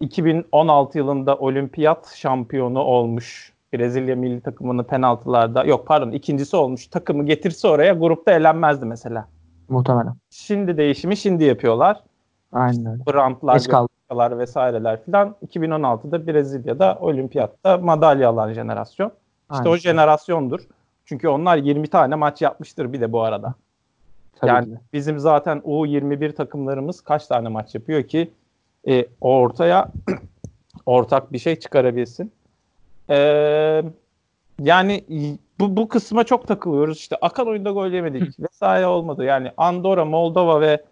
2016 0.00 0.98
yılında 0.98 1.36
olimpiyat 1.36 2.14
şampiyonu 2.16 2.78
olmuş 2.78 3.52
Brezilya 3.72 4.16
milli 4.16 4.40
takımını 4.40 4.84
penaltılarda 4.84 5.64
yok 5.64 5.86
pardon 5.86 6.10
ikincisi 6.10 6.56
olmuş 6.56 6.86
takımı 6.86 7.26
getirse 7.26 7.68
oraya 7.68 7.92
grupta 7.92 8.32
elenmezdi 8.32 8.84
mesela. 8.84 9.28
Muhtemelen. 9.68 10.14
Şimdi 10.30 10.76
değişimi 10.76 11.16
şimdi 11.16 11.44
yapıyorlar. 11.44 12.00
Aynen. 12.52 13.00
Brandlar, 13.06 14.38
vesaireler 14.38 15.04
filan 15.04 15.34
2016'da 15.46 16.26
Brezilya'da 16.26 16.98
olimpiyatta 17.00 17.78
madalya 17.78 18.28
alan 18.28 18.52
jenerasyon. 18.52 19.12
İşte 19.52 19.62
Aynen. 19.62 19.70
o 19.70 19.76
jenerasyondur. 19.76 20.60
Çünkü 21.04 21.28
onlar 21.28 21.56
20 21.56 21.86
tane 21.86 22.14
maç 22.14 22.42
yapmıştır 22.42 22.92
bir 22.92 23.00
de 23.00 23.12
bu 23.12 23.22
arada. 23.22 23.54
Tabii 24.36 24.50
yani 24.50 24.74
ki. 24.74 24.80
bizim 24.92 25.18
zaten 25.18 25.58
U21 25.58 26.34
takımlarımız 26.34 27.00
kaç 27.00 27.26
tane 27.26 27.48
maç 27.48 27.74
yapıyor 27.74 28.02
ki 28.02 28.30
e, 28.88 29.06
ortaya 29.20 29.88
ortak 30.86 31.32
bir 31.32 31.38
şey 31.38 31.56
çıkarabilsin. 31.56 32.32
E, 33.10 33.16
yani 34.60 35.04
bu, 35.60 35.76
bu 35.76 35.88
kısma 35.88 36.24
çok 36.24 36.48
takılıyoruz. 36.48 36.98
İşte 36.98 37.16
akan 37.20 37.48
oyunda 37.48 37.70
gol 37.70 37.88
yemedik 37.88 38.40
vesaire 38.40 38.86
olmadı. 38.86 39.24
Yani 39.24 39.52
Andorra, 39.56 40.04
Moldova 40.04 40.60
ve 40.60 40.82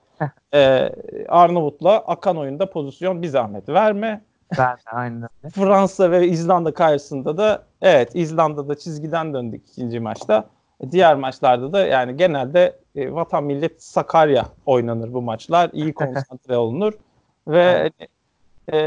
e, 0.54 0.90
Arnavut'la 1.28 1.98
akan 1.98 2.36
oyunda 2.36 2.70
pozisyon 2.70 3.22
bir 3.22 3.28
zahmet 3.28 3.68
verme. 3.68 4.20
Ben 4.58 4.76
aynen 4.92 5.28
Fransa 5.54 6.10
ve 6.10 6.28
İzlanda 6.28 6.74
karşısında 6.74 7.36
da 7.36 7.62
evet 7.82 8.10
İzlanda'da 8.14 8.78
çizgiden 8.78 9.34
döndük 9.34 9.62
ikinci 9.72 10.00
maçta. 10.00 10.44
Diğer 10.90 11.16
maçlarda 11.16 11.72
da 11.72 11.86
yani 11.86 12.16
genelde 12.16 12.78
e, 12.96 13.12
vatan 13.12 13.44
millet 13.44 13.82
Sakarya 13.82 14.46
oynanır 14.66 15.12
bu 15.12 15.22
maçlar. 15.22 15.70
İyi 15.72 15.92
konsantre 15.94 16.56
olunur 16.56 16.92
ve 17.48 17.90
e, 18.72 18.78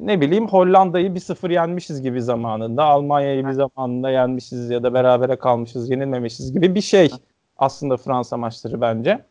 ne 0.00 0.20
bileyim 0.20 0.48
Hollanda'yı 0.48 1.14
bir 1.14 1.20
sıfır 1.20 1.50
yenmişiz 1.50 2.02
gibi 2.02 2.22
zamanında, 2.22 2.84
Almanya'yı 2.84 3.46
bir 3.46 3.52
zamanında 3.52 4.10
yenmişiz 4.10 4.70
ya 4.70 4.82
da 4.82 4.94
berabere 4.94 5.36
kalmışız, 5.36 5.90
yenilmemişiz 5.90 6.52
gibi 6.52 6.74
bir 6.74 6.80
şey 6.80 7.10
aslında 7.58 7.96
Fransa 7.96 8.36
maçları 8.36 8.80
bence. 8.80 9.24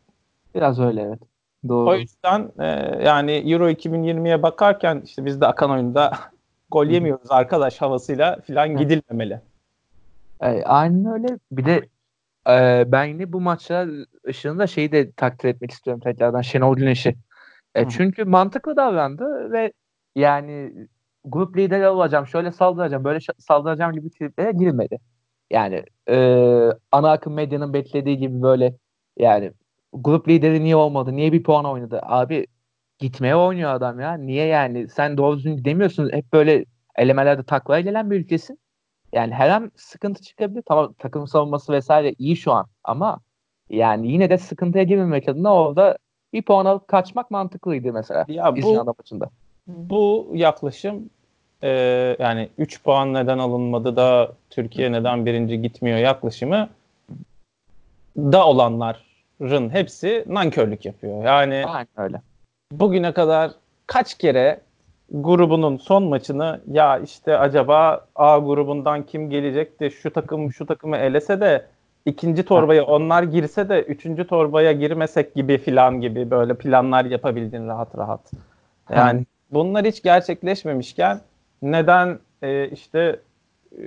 Biraz 0.55 0.79
öyle 0.79 1.01
evet. 1.01 1.19
Doğru. 1.67 1.89
O 1.89 1.95
yüzden 1.95 2.51
e, 2.59 2.65
yani 3.05 3.31
Euro 3.31 3.69
2020'ye 3.69 4.43
bakarken 4.43 5.01
işte 5.05 5.25
biz 5.25 5.41
de 5.41 5.47
akan 5.47 5.71
oyunda 5.71 6.11
gol 6.71 6.85
yemiyoruz 6.85 7.31
arkadaş 7.31 7.81
havasıyla 7.81 8.41
filan 8.41 8.77
gidilmemeli. 8.77 9.41
E, 10.41 10.63
aynen 10.63 11.13
öyle. 11.13 11.39
Bir 11.51 11.65
de 11.65 11.81
Ee, 12.49 12.83
ben 12.87 13.05
yine 13.05 13.33
bu 13.33 13.41
maçlar 13.41 13.89
ışığında 14.27 14.67
şeyi 14.67 14.91
de 14.91 15.11
takdir 15.11 15.49
etmek 15.49 15.71
istiyorum 15.71 16.01
tekrardan 16.03 16.41
Şenol 16.41 16.75
Güneş'i. 16.75 17.15
E, 17.75 17.89
çünkü 17.89 18.23
mantıklı 18.23 18.75
davrandı 18.75 19.51
ve 19.51 19.73
yani 20.15 20.73
grup 21.25 21.57
lideri 21.57 21.87
olacağım, 21.87 22.27
şöyle 22.27 22.51
saldıracağım, 22.51 23.03
böyle 23.03 23.19
saldıracağım 23.37 23.93
gibi 23.93 24.09
triplere 24.09 24.51
girmedi. 24.51 24.99
Yani 25.51 25.83
e, 26.09 26.17
ana 26.91 27.11
akım 27.11 27.33
medyanın 27.33 27.73
beklediği 27.73 28.17
gibi 28.17 28.41
böyle 28.41 28.75
yani 29.17 29.51
grup 29.95 30.27
lideri 30.27 30.63
niye 30.63 30.75
olmadı, 30.75 31.15
niye 31.15 31.31
bir 31.31 31.43
puan 31.43 31.65
oynadı? 31.65 31.99
Abi 32.03 32.47
gitmeye 32.99 33.35
oynuyor 33.35 33.73
adam 33.73 33.99
ya. 33.99 34.13
Niye 34.13 34.45
yani? 34.45 34.89
Sen 34.89 35.17
doğru 35.17 35.37
düzgün 35.37 35.57
gidemiyorsun. 35.57 36.09
Hep 36.13 36.33
böyle 36.33 36.65
elemelerde 36.95 37.43
taklaya 37.43 37.81
gelen 37.81 38.11
bir 38.11 38.19
ülkesin. 38.19 38.59
Yani 39.13 39.33
her 39.33 39.49
an 39.49 39.71
sıkıntı 39.75 40.23
çıkabilir. 40.23 40.63
Tamam 40.65 40.93
takım 40.99 41.27
savunması 41.27 41.73
vesaire 41.73 42.13
iyi 42.17 42.35
şu 42.35 42.51
an 42.51 42.65
ama 42.83 43.19
yani 43.69 44.11
yine 44.11 44.29
de 44.29 44.37
sıkıntıya 44.37 44.83
girmemek 44.83 45.29
adına 45.29 45.55
orada 45.55 45.97
bir 46.33 46.41
puan 46.41 46.65
alıp 46.65 46.87
kaçmak 46.87 47.31
mantıklıydı 47.31 47.93
mesela. 47.93 48.25
Ya 48.27 48.55
bu, 48.55 48.85
maçında. 48.85 49.29
Bu 49.67 50.31
yaklaşım 50.33 51.09
e, 51.63 51.69
yani 52.19 52.49
3 52.57 52.83
puan 52.83 53.13
neden 53.13 53.37
alınmadı 53.37 53.95
da 53.95 54.31
Türkiye 54.49 54.91
neden 54.91 55.25
birinci 55.25 55.61
gitmiyor 55.61 55.97
yaklaşımı 55.97 56.69
da 58.17 58.45
olanların 59.41 59.69
hepsi 59.69 60.25
nankörlük 60.27 60.85
yapıyor. 60.85 61.23
Yani 61.23 61.63
Aynen 61.67 61.87
öyle. 61.97 62.21
Bugüne 62.71 63.13
kadar 63.13 63.51
kaç 63.87 64.17
kere 64.17 64.61
grubunun 65.11 65.77
son 65.77 66.03
maçını 66.03 66.61
ya 66.71 66.99
işte 66.99 67.37
acaba 67.37 68.07
A 68.15 68.37
grubundan 68.37 69.03
kim 69.03 69.29
gelecek 69.29 69.79
de 69.79 69.89
şu 69.89 70.13
takım 70.13 70.53
şu 70.53 70.65
takımı 70.65 70.97
elese 70.97 71.41
de 71.41 71.65
ikinci 72.05 72.43
torbaya 72.43 72.85
onlar 72.85 73.23
girse 73.23 73.69
de 73.69 73.81
üçüncü 73.81 74.27
torbaya 74.27 74.71
girmesek 74.71 75.35
gibi 75.35 75.57
filan 75.57 76.01
gibi 76.01 76.31
böyle 76.31 76.53
planlar 76.53 77.05
yapabildin 77.05 77.67
rahat 77.67 77.97
rahat. 77.97 78.31
Yani 78.89 79.25
bunlar 79.51 79.85
hiç 79.85 80.03
gerçekleşmemişken 80.03 81.19
neden 81.61 82.19
e, 82.41 82.69
işte 82.69 83.19
e, 83.77 83.83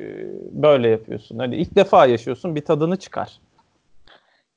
böyle 0.52 0.88
yapıyorsun? 0.88 1.38
Hani 1.38 1.57
ilk 1.57 1.76
defa 1.76 2.07
yaşıyorsun 2.07 2.55
bir 2.55 2.64
tadını 2.64 2.97
çıkar. 2.97 3.38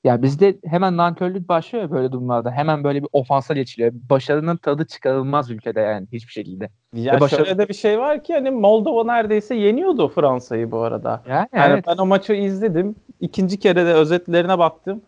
Ya 0.03 0.21
bizde 0.21 0.57
hemen 0.65 0.97
nankörlük 0.97 1.49
başlıyor 1.49 1.83
ya 1.83 1.91
böyle 1.91 2.11
durumlarda. 2.11 2.51
Hemen 2.51 2.83
böyle 2.83 3.03
bir 3.03 3.09
ofansa 3.13 3.53
geçiliyor. 3.53 3.91
Başarının 4.09 4.57
tadı 4.57 4.85
çıkarılmaz 4.85 5.51
ülkede 5.51 5.79
yani 5.79 6.07
hiçbir 6.11 6.31
şekilde. 6.31 6.69
Ya 6.93 7.19
başarı... 7.19 7.45
şöyle 7.45 7.57
de 7.57 7.69
bir 7.69 7.73
şey 7.73 7.99
var 7.99 8.23
ki 8.23 8.33
hani 8.33 8.51
Moldova 8.51 9.03
neredeyse 9.03 9.55
yeniyordu 9.55 10.07
Fransa'yı 10.07 10.71
bu 10.71 10.79
arada. 10.79 11.21
Yani, 11.29 11.47
yani 11.53 11.73
evet. 11.73 11.85
ben 11.87 11.97
o 11.97 12.05
maçı 12.05 12.33
izledim. 12.33 12.95
İkinci 13.19 13.59
kere 13.59 13.85
de 13.85 13.93
özetlerine 13.93 14.59
baktım. 14.59 15.01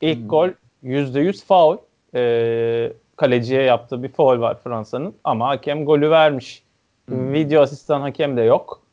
İlk 0.00 0.18
hmm. 0.18 0.28
gol 0.28 0.48
%100 0.84 1.44
faul. 1.44 1.76
Ee, 2.14 2.92
kaleciye 3.16 3.62
yaptığı 3.62 4.02
bir 4.02 4.08
faul 4.08 4.40
var 4.40 4.56
Fransa'nın 4.64 5.14
ama 5.24 5.48
hakem 5.48 5.84
golü 5.84 6.10
vermiş. 6.10 6.62
Hmm. 7.08 7.32
Video 7.32 7.62
asistan 7.62 8.00
hakem 8.00 8.36
de 8.36 8.42
yok. 8.42 8.83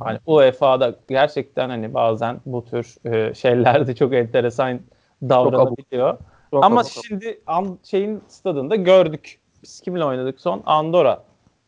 Hani 0.00 0.18
UEFA'da 0.26 0.94
gerçekten 1.08 1.68
hani 1.70 1.94
bazen 1.94 2.40
bu 2.46 2.64
tür 2.64 2.94
e, 3.04 3.34
şeylerde 3.34 3.94
çok 3.94 4.14
enteresan 4.14 4.80
davranabiliyor. 5.22 6.10
Çok 6.10 6.20
çok 6.50 6.64
Ama 6.64 6.84
çok 6.84 7.04
şimdi 7.04 7.40
an, 7.46 7.78
şeyin 7.82 8.22
stadında 8.28 8.76
gördük. 8.76 9.38
Biz 9.62 9.80
kimle 9.80 10.04
oynadık 10.04 10.40
son? 10.40 10.62
Andorra. 10.66 11.22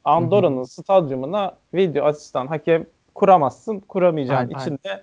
Andorra'nın 0.04 0.64
stadyumuna 0.64 1.52
video 1.74 2.04
asistan 2.04 2.46
hakem 2.46 2.86
kuramazsın. 3.14 3.80
Kuramayacağın 3.80 4.38
aynen, 4.38 4.58
içinde 4.60 5.02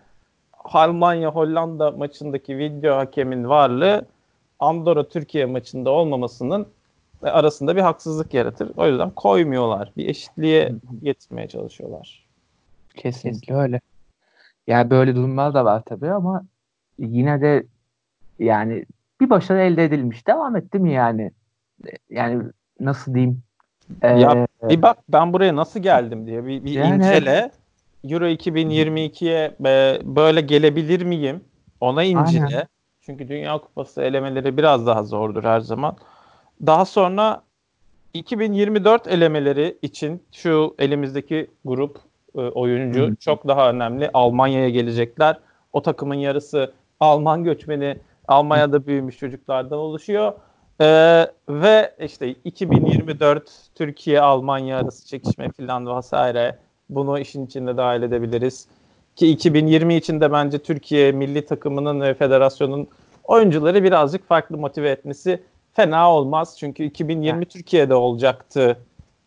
Almanya 0.64 1.32
Hollanda 1.32 1.92
maçındaki 1.92 2.58
video 2.58 2.96
hakemin 2.96 3.50
varlığı 3.50 4.06
Andorra 4.60 5.08
Türkiye 5.08 5.46
maçında 5.46 5.90
olmamasının 5.90 6.68
arasında 7.22 7.76
bir 7.76 7.82
haksızlık 7.82 8.34
yaratır. 8.34 8.72
O 8.78 8.88
yüzden 8.88 9.10
koymuyorlar. 9.10 9.92
Bir 9.98 10.08
eşitliğe 10.08 10.74
getirmeye 11.04 11.48
çalışıyorlar. 11.48 12.23
Kesinlikle 12.94 13.56
öyle. 13.56 13.82
Yani 14.68 14.90
böyle 14.90 15.16
durumlar 15.16 15.54
da 15.54 15.66
var 15.66 15.84
tabii 15.86 16.12
ama 16.12 16.46
yine 17.00 17.42
de 17.42 17.66
yani 18.40 18.86
bir 19.22 19.30
başarı 19.30 19.62
elde 19.62 19.84
edilmiş. 19.84 20.28
Devam 20.28 20.56
etti 20.56 20.80
mi 20.80 20.94
yani? 20.94 21.32
Yani 22.10 22.44
nasıl 22.80 23.14
diyeyim? 23.14 23.44
Ee, 24.02 24.08
ya 24.08 24.48
bir 24.64 24.82
bak 24.82 24.98
ben 25.10 25.34
buraya 25.34 25.56
nasıl 25.56 25.80
geldim 25.80 26.28
diye 26.28 26.46
bir, 26.46 26.64
bir 26.64 26.72
yani, 26.72 26.96
incele. 26.96 27.52
Euro 28.04 28.26
2022'ye 28.26 29.56
e, 29.66 30.02
böyle 30.04 30.42
gelebilir 30.42 31.04
miyim? 31.04 31.42
Ona 31.82 32.04
incele. 32.04 32.46
Aynen. 32.46 32.68
Çünkü 33.02 33.28
Dünya 33.28 33.58
Kupası 33.58 34.02
elemeleri 34.02 34.58
biraz 34.58 34.88
daha 34.88 35.04
zordur 35.04 35.44
her 35.44 35.60
zaman. 35.60 35.98
Daha 36.66 36.86
sonra 36.86 37.44
2024 38.14 39.08
elemeleri 39.08 39.78
için 39.82 40.24
şu 40.32 40.76
elimizdeki 40.80 41.48
grup 41.66 42.00
e, 42.36 42.42
oyuncu 42.42 43.08
Hı. 43.08 43.16
çok 43.16 43.48
daha 43.48 43.70
önemli. 43.70 44.10
Almanya'ya 44.14 44.70
gelecekler. 44.70 45.40
O 45.74 45.82
takımın 45.82 46.16
yarısı 46.16 46.74
Alman 47.00 47.44
göçmeni, 47.44 47.98
Almanya'da 48.28 48.88
büyümüş 48.88 49.18
çocuklardan 49.18 49.78
oluşuyor. 49.78 50.34
Ee, 50.82 51.28
ve 51.50 51.96
işte 52.00 52.30
2024 52.30 53.52
Türkiye 53.76 54.22
Almanya 54.22 54.78
arası 54.78 55.08
çekişme 55.08 55.50
falan 55.52 55.98
vesaire 55.98 56.58
bunu 56.90 57.20
işin 57.20 57.46
içinde 57.46 57.78
dahil 57.78 58.02
edebiliriz. 58.02 58.68
Ki 59.16 59.28
2020 59.32 59.96
içinde 59.96 60.32
bence 60.32 60.60
Türkiye 60.60 61.12
milli 61.12 61.46
takımının 61.46 62.02
ve 62.02 62.14
federasyonun 62.14 62.88
oyuncuları 63.24 63.84
birazcık 63.84 64.28
farklı 64.28 64.58
motive 64.58 64.90
etmesi 64.90 65.44
fena 65.74 66.12
olmaz. 66.12 66.56
Çünkü 66.60 66.84
2020 66.84 67.38
evet. 67.38 67.50
Türkiye'de 67.50 67.96
olacaktı 67.96 68.78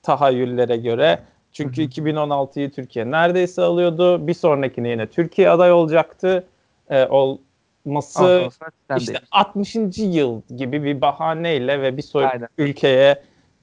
tahayyüllere 0.02 0.76
göre. 0.76 1.18
Çünkü 1.56 1.82
2016'yı 1.82 2.70
Türkiye 2.70 3.10
neredeyse 3.10 3.62
alıyordu. 3.62 4.26
Bir 4.26 4.34
sonrakine 4.34 4.88
yine 4.88 5.06
Türkiye 5.06 5.50
aday 5.50 5.72
olacaktı. 5.72 6.46
E, 6.90 7.06
olması 7.06 8.48
işte 8.96 9.20
60. 9.30 9.76
yıl 9.98 10.42
gibi 10.56 10.84
bir 10.84 11.00
bahaneyle 11.00 11.82
ve 11.82 11.96
bir 11.96 12.02
sonraki 12.02 12.44
ülkeye 12.58 13.22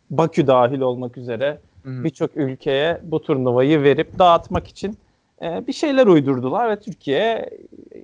Bakü 0.10 0.48
dahil 0.48 0.80
olmak 0.80 1.18
üzere 1.18 1.60
birçok 1.86 2.38
ülkeye 2.38 3.00
bu 3.04 3.22
turnuvayı 3.22 3.84
verip 3.84 4.20
dağıtmak 4.20 4.68
için 4.68 4.98
e, 5.42 5.68
bir 5.68 5.74
şeyler 5.74 6.08
uydurdular 6.08 6.70
ve 6.70 6.80
Türkiye 6.80 7.50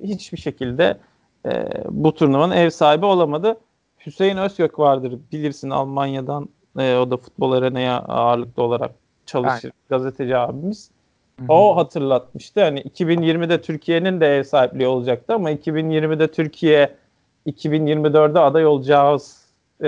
hiçbir 0.03 0.37
şekilde 0.37 0.97
e, 1.45 1.67
bu 1.89 2.15
turnuvanın 2.15 2.55
ev 2.55 2.69
sahibi 2.69 3.05
olamadı. 3.05 3.57
Hüseyin 4.05 4.37
Özgök 4.37 4.79
vardır 4.79 5.19
bilirsin 5.31 5.69
Almanya'dan 5.69 6.49
e, 6.79 6.95
o 6.95 7.11
da 7.11 7.17
futbol 7.17 7.51
arenaya 7.51 7.99
ağırlıklı 7.99 8.63
olarak 8.63 8.91
çalışır 9.29 9.63
Aynen. 9.63 9.73
gazeteci 9.89 10.37
abimiz. 10.37 10.89
Hı-hı. 11.39 11.53
O 11.53 11.75
hatırlatmıştı. 11.75 12.63
Hani 12.63 12.81
2020'de 12.81 13.61
Türkiye'nin 13.61 14.21
de 14.21 14.37
ev 14.37 14.43
sahipliği 14.43 14.87
olacaktı 14.87 15.33
ama 15.33 15.51
2020'de 15.51 16.31
Türkiye 16.31 16.95
2024'de 17.47 18.39
aday 18.39 18.65
olacağız 18.65 19.45
e, 19.83 19.87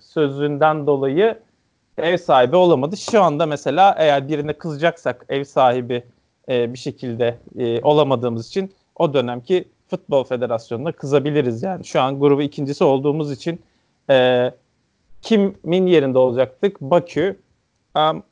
sözünden 0.00 0.86
dolayı 0.86 1.38
ev 1.98 2.16
sahibi 2.16 2.56
olamadı. 2.56 2.96
Şu 2.96 3.22
anda 3.22 3.46
mesela 3.46 3.94
eğer 3.98 4.28
birine 4.28 4.52
kızacaksak 4.52 5.26
ev 5.28 5.44
sahibi 5.44 6.04
e, 6.48 6.72
bir 6.72 6.78
şekilde 6.78 7.38
e, 7.58 7.82
olamadığımız 7.82 8.48
için 8.48 8.72
o 8.96 9.14
dönemki 9.14 9.64
Futbol 9.88 10.24
Federasyonu'na 10.24 10.92
kızabiliriz 10.92 11.62
yani. 11.62 11.84
Şu 11.84 12.00
an 12.00 12.20
grubu 12.20 12.42
ikincisi 12.42 12.84
olduğumuz 12.84 13.32
için 13.32 13.60
e, 14.10 14.50
kimin 15.22 15.86
yerinde 15.86 16.18
olacaktık? 16.18 16.80
Bakü. 16.80 17.36
Um, 17.96 18.22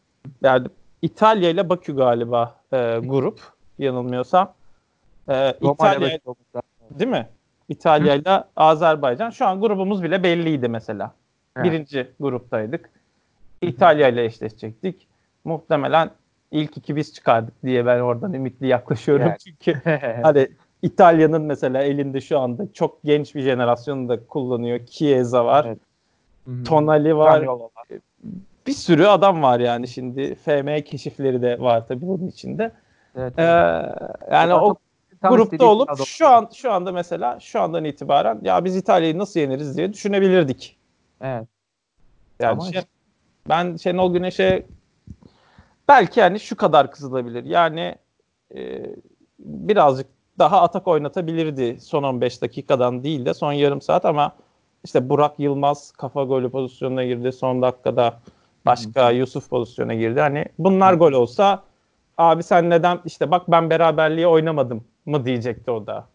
yani 0.43 0.67
İtalya 1.03 1.51
ile 1.51 1.69
Bakü 1.69 1.97
galiba 1.97 2.61
e, 2.73 2.99
grup 3.05 3.41
yanılmıyorsam. 3.79 4.53
E, 5.29 5.55
İtalya 5.61 6.19
değil 6.91 7.11
mi? 7.11 7.29
İtalya 7.69 8.15
ile 8.15 8.45
Azerbaycan. 8.57 9.31
Şu 9.31 9.47
an 9.47 9.61
grubumuz 9.61 10.03
bile 10.03 10.23
belliydi 10.23 10.69
mesela. 10.69 11.15
Evet. 11.57 11.67
Birinci 11.67 12.11
gruptaydık. 12.21 12.91
İtalya 13.63 14.09
ile 14.09 14.25
eşleşecektik. 14.25 15.09
Muhtemelen 15.45 16.11
ilk 16.51 16.77
iki 16.77 16.97
biz 16.97 17.15
çıkardık 17.15 17.63
diye 17.63 17.87
ben 17.87 18.01
oradan 18.01 18.33
ümitli 18.33 18.67
yaklaşıyorum. 18.67 19.27
Evet. 19.27 19.41
Çünkü 19.41 19.81
hani 20.23 20.49
İtalya'nın 20.83 21.43
mesela 21.43 21.83
elinde 21.83 22.21
şu 22.21 22.39
anda 22.39 22.73
çok 22.73 23.03
genç 23.05 23.35
bir 23.35 23.41
jenerasyonu 23.41 24.09
da 24.09 24.27
kullanıyor. 24.27 24.87
Chiesa 24.87 25.45
var. 25.45 25.65
Evet. 25.65 25.79
Tonali 26.65 27.17
var 27.17 27.47
bir 28.67 28.73
sürü 28.73 29.07
adam 29.07 29.43
var 29.43 29.61
yani 29.61 29.89
şimdi. 29.89 30.35
FM 30.35 30.81
keşifleri 30.85 31.43
de 31.43 31.61
var 31.61 31.87
tabii 31.89 32.07
bunun 32.07 32.29
içinde. 32.29 32.73
Evet. 33.17 33.39
Ee, 33.39 33.43
yani 34.33 34.55
o 34.55 34.77
grupta 35.23 35.67
olup 35.67 36.07
şu 36.07 36.29
an 36.29 36.49
şu 36.55 36.73
anda 36.73 36.93
mesela 36.93 37.41
şu 37.41 37.61
andan 37.61 37.85
itibaren 37.85 38.41
ya 38.43 38.65
biz 38.65 38.77
İtalya'yı 38.77 39.19
nasıl 39.19 39.41
yeneriz 39.41 39.77
diye 39.77 39.93
düşünebilirdik. 39.93 40.77
Evet. 41.21 41.49
Yani 42.41 42.73
şey, 42.73 42.83
ben 43.49 43.77
Şenol 43.77 44.13
Güneş'e 44.13 44.67
belki 45.89 46.21
yani 46.21 46.41
şu 46.41 46.57
kadar 46.57 46.91
kızılabilir. 46.91 47.45
Yani 47.45 47.95
e, 48.55 48.87
birazcık 49.39 50.07
daha 50.39 50.63
atak 50.63 50.89
oynatabilirdi 50.89 51.81
son 51.81 52.03
15 52.03 52.43
dakikadan 52.43 53.05
değil 53.05 53.27
de 53.27 53.35
son 53.35 53.53
yarım 53.53 53.81
saat 53.81 54.05
ama 54.05 54.33
işte 54.85 55.09
Burak 55.09 55.41
Yılmaz 55.41 55.91
kafa 55.91 56.25
golü 56.25 56.51
pozisyonuna 56.51 57.05
girdi 57.05 57.33
son 57.33 57.63
dakikada 57.63 58.21
başka. 58.67 59.11
Yusuf 59.11 59.51
pozisyona 59.51 59.95
girdi. 59.95 60.21
Hani 60.21 60.45
bunlar 60.59 60.95
gol 60.95 61.13
olsa 61.13 61.63
abi 62.19 62.43
sen 62.43 62.71
neden 62.71 63.01
işte 63.05 63.31
bak 63.31 63.51
ben 63.51 63.71
beraberliğe 63.71 64.27
oynamadım 64.27 64.85
mı 65.07 65.25
diyecekti 65.25 65.71
o 65.71 65.87
da. 65.87 66.07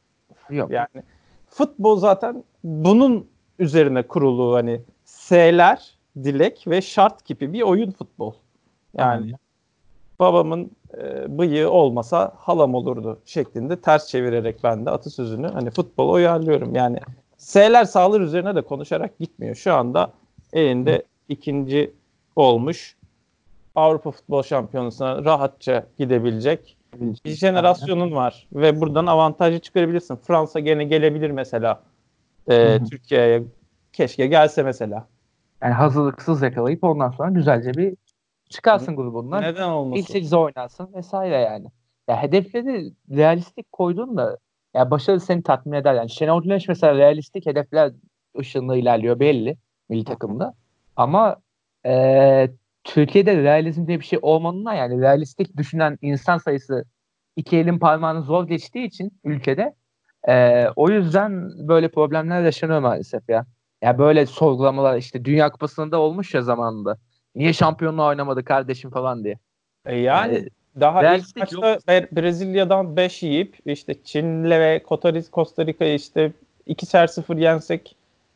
Yok. 0.49 0.71
Yani 0.71 1.03
futbol 1.49 1.99
zaten 1.99 2.43
bunun 2.63 3.27
üzerine 3.59 4.03
kurulu 4.03 4.55
hani 4.55 4.81
S'ler, 5.05 5.97
dilek 6.23 6.63
ve 6.67 6.81
şart 6.81 7.25
gibi 7.25 7.53
bir 7.53 7.61
oyun 7.61 7.91
futbol. 7.91 8.33
Yani 8.97 9.25
hmm. 9.25 9.37
babamın 10.19 10.71
e, 10.97 11.37
bıyığı 11.37 11.69
olmasa 11.69 12.33
halam 12.37 12.75
olurdu 12.75 13.19
şeklinde 13.25 13.81
ters 13.81 14.07
çevirerek 14.07 14.63
ben 14.63 14.85
de 14.85 14.89
atasözünü 14.89 15.47
hani 15.47 15.71
futbol 15.71 16.13
uyarlıyorum. 16.13 16.75
Yani 16.75 16.99
S'ler 17.37 17.85
sağlar 17.85 18.21
üzerine 18.21 18.55
de 18.55 18.61
konuşarak 18.61 19.19
gitmiyor. 19.19 19.55
Şu 19.55 19.73
anda 19.73 20.11
elinde 20.53 21.03
ikinci 21.29 21.93
olmuş. 22.35 22.95
Avrupa 23.75 24.11
Futbol 24.11 24.43
Şampiyonası'na 24.43 25.25
rahatça 25.25 25.85
gidebilecek 25.99 26.77
bir 27.25 27.29
jenerasyonun 27.29 28.11
var 28.11 28.47
ve 28.53 28.81
buradan 28.81 29.05
avantajı 29.05 29.59
çıkarabilirsin. 29.59 30.15
Fransa 30.15 30.59
gene 30.59 30.83
gelebilir 30.83 31.31
mesela 31.31 31.83
e, 32.49 32.79
Türkiye'ye. 32.89 33.43
Keşke 33.93 34.27
gelse 34.27 34.63
mesela. 34.63 35.07
Yani 35.61 35.73
hazırlıksız 35.73 36.41
yakalayıp 36.41 36.83
ondan 36.83 37.11
sonra 37.11 37.29
güzelce 37.29 37.73
bir 37.73 37.95
çıkarsın 38.49 38.95
grubundan. 38.95 39.41
Neden 39.41 39.69
olmasın? 39.69 40.01
İlk 40.01 40.09
8'e 40.09 40.37
oynarsın 40.37 40.89
vesaire 40.93 41.35
yani. 41.35 41.67
Ya 42.07 42.23
hedefleri 42.23 42.91
realistik 43.09 43.71
koydun 43.71 44.17
da 44.17 44.37
ya 44.73 44.91
başarı 44.91 45.19
seni 45.19 45.43
tatmin 45.43 45.73
eder. 45.73 45.93
Yani 45.93 46.09
Şenol 46.09 46.43
Güneş 46.43 46.67
mesela 46.67 46.95
realistik 46.95 47.45
hedefler 47.45 47.91
ışığında 48.39 48.77
ilerliyor 48.77 49.19
belli 49.19 49.57
milli 49.89 50.03
takımda. 50.03 50.53
Ama 50.95 51.35
e, 51.85 52.49
Türkiye'de 52.83 53.43
realizm 53.43 53.87
diye 53.87 53.99
bir 53.99 54.05
şey 54.05 54.19
olmadığından 54.21 54.73
yani 54.73 55.01
realistik 55.01 55.57
düşünen 55.57 55.97
insan 56.01 56.37
sayısı 56.37 56.85
iki 57.35 57.57
elin 57.57 57.79
parmağını 57.79 58.21
zor 58.21 58.47
geçtiği 58.47 58.85
için 58.85 59.19
ülkede 59.23 59.75
e, 60.27 60.65
o 60.75 60.89
yüzden 60.89 61.49
böyle 61.67 61.91
problemler 61.91 62.43
yaşanıyor 62.43 62.79
maalesef 62.79 63.29
ya. 63.29 63.45
Ya 63.81 63.97
böyle 63.97 64.25
sorgulamalar 64.25 64.97
işte 64.97 65.25
Dünya 65.25 65.51
Kupası'nda 65.51 65.99
olmuş 65.99 66.33
ya 66.33 66.41
zamanında. 66.41 66.97
Niye 67.35 67.53
şampiyonluğa 67.53 68.07
oynamadı 68.07 68.43
kardeşim 68.43 68.89
falan 68.89 69.23
diye. 69.23 69.39
E 69.85 69.95
yani, 69.95 70.33
yani 70.33 70.49
daha 70.79 71.15
ilk 71.15 71.37
maçta. 71.37 71.79
Brezilya'dan 71.87 72.97
5 72.97 73.23
yiyip 73.23 73.57
işte 73.65 74.03
Çin'le 74.03 74.49
ve 74.49 74.83
Costa 75.33 75.65
Rica'yı 75.65 75.95
işte 75.95 76.31
2'şer 76.67 77.07
0 77.07 77.37
yensek 77.37 77.95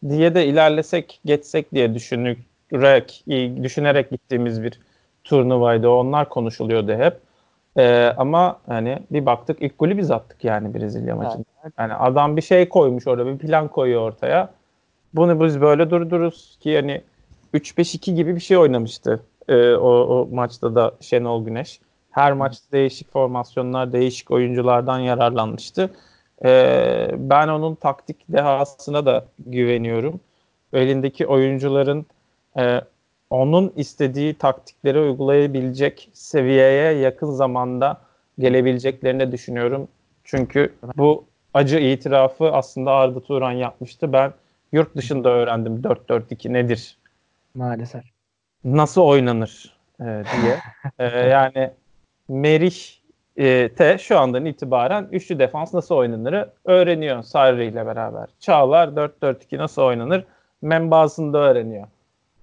diye 0.10 0.36
de 0.36 0.48
ilerlesek 0.48 1.22
geçsek 1.26 1.74
diye 1.74 1.94
düşünerek, 2.76 3.24
düşünerek 3.64 4.10
gittiğimiz 4.10 4.64
bir 4.64 4.80
turnuvaydı. 5.24 5.90
Onlar 5.90 6.30
konuşuluyordu 6.30 6.94
hep. 6.94 7.18
Ee, 7.78 8.14
ama 8.18 8.60
hani 8.68 9.00
bir 9.12 9.26
baktık 9.26 9.62
ilk 9.62 9.80
golü 9.80 9.98
biz 9.98 10.12
attık 10.12 10.44
yani 10.44 10.74
Brezilya 10.74 11.16
maçında. 11.16 11.44
Evet. 11.64 11.74
Yani 11.80 11.94
adam 11.94 12.38
bir 12.38 12.42
şey 12.42 12.70
koymuş 12.70 13.08
orada 13.08 13.26
bir 13.26 13.38
plan 13.38 13.68
koyuyor 13.68 14.02
ortaya. 14.02 14.50
Bunu 15.14 15.44
biz 15.44 15.62
böyle 15.62 15.90
durdururuz 15.90 16.58
ki 16.62 16.70
yani 16.70 17.02
3-5-2 17.54 18.12
gibi 18.12 18.36
bir 18.36 18.40
şey 18.40 18.58
oynamıştı 18.58 19.20
ee, 19.48 19.74
o, 19.74 19.90
o 19.90 20.28
maçta 20.32 20.76
da 20.76 20.92
Şenol 21.02 21.46
Güneş. 21.46 21.80
Her 22.12 22.34
maçta 22.34 22.72
değişik 22.72 23.12
formasyonlar, 23.12 23.94
değişik 23.94 24.32
oyunculardan 24.32 25.00
yararlanmıştı. 25.00 25.90
Ee, 26.46 27.12
ben 27.14 27.48
onun 27.48 27.76
taktik 27.76 28.18
dehasına 28.30 29.06
da 29.06 29.26
güveniyorum. 29.40 30.20
Elindeki 30.74 31.28
oyuncuların 31.28 32.06
e, 32.58 32.82
onun 33.30 33.74
istediği 33.76 34.34
taktikleri 34.34 35.00
uygulayabilecek 35.00 36.10
seviyeye 36.14 36.92
yakın 36.92 37.32
zamanda 37.32 38.02
gelebileceklerini 38.40 39.32
düşünüyorum. 39.32 39.88
Çünkü 40.24 40.74
bu 40.98 41.26
acı 41.54 41.80
itirafı 41.80 42.52
aslında 42.52 42.92
Arda 42.92 43.20
Turan 43.20 43.52
yapmıştı. 43.52 44.14
Ben 44.14 44.34
yurt 44.72 44.96
dışında 44.96 45.30
öğrendim 45.30 45.82
4-4-2 45.82 46.54
nedir? 46.54 46.98
Maalesef. 47.56 48.04
Nasıl 48.64 49.02
oynanır 49.02 49.78
e, 50.00 50.04
diye. 50.04 50.60
e, 51.00 51.20
yani 51.20 51.72
Merih 52.28 52.76
e, 53.38 53.70
te 53.70 53.98
şu 53.98 54.20
andan 54.20 54.46
itibaren 54.46 55.08
üçlü 55.12 55.40
defans 55.40 55.74
nasıl 55.74 55.96
oynanır 55.96 56.50
öğreniyor 56.66 57.24
Sarri 57.24 57.66
ile 57.66 57.86
beraber. 57.86 58.28
Çağlar 58.40 58.88
4-4-2 58.88 59.58
nasıl 59.58 59.82
oynanır 59.82 60.26
Membaz'ında 60.62 61.38
öğreniyor. 61.38 61.88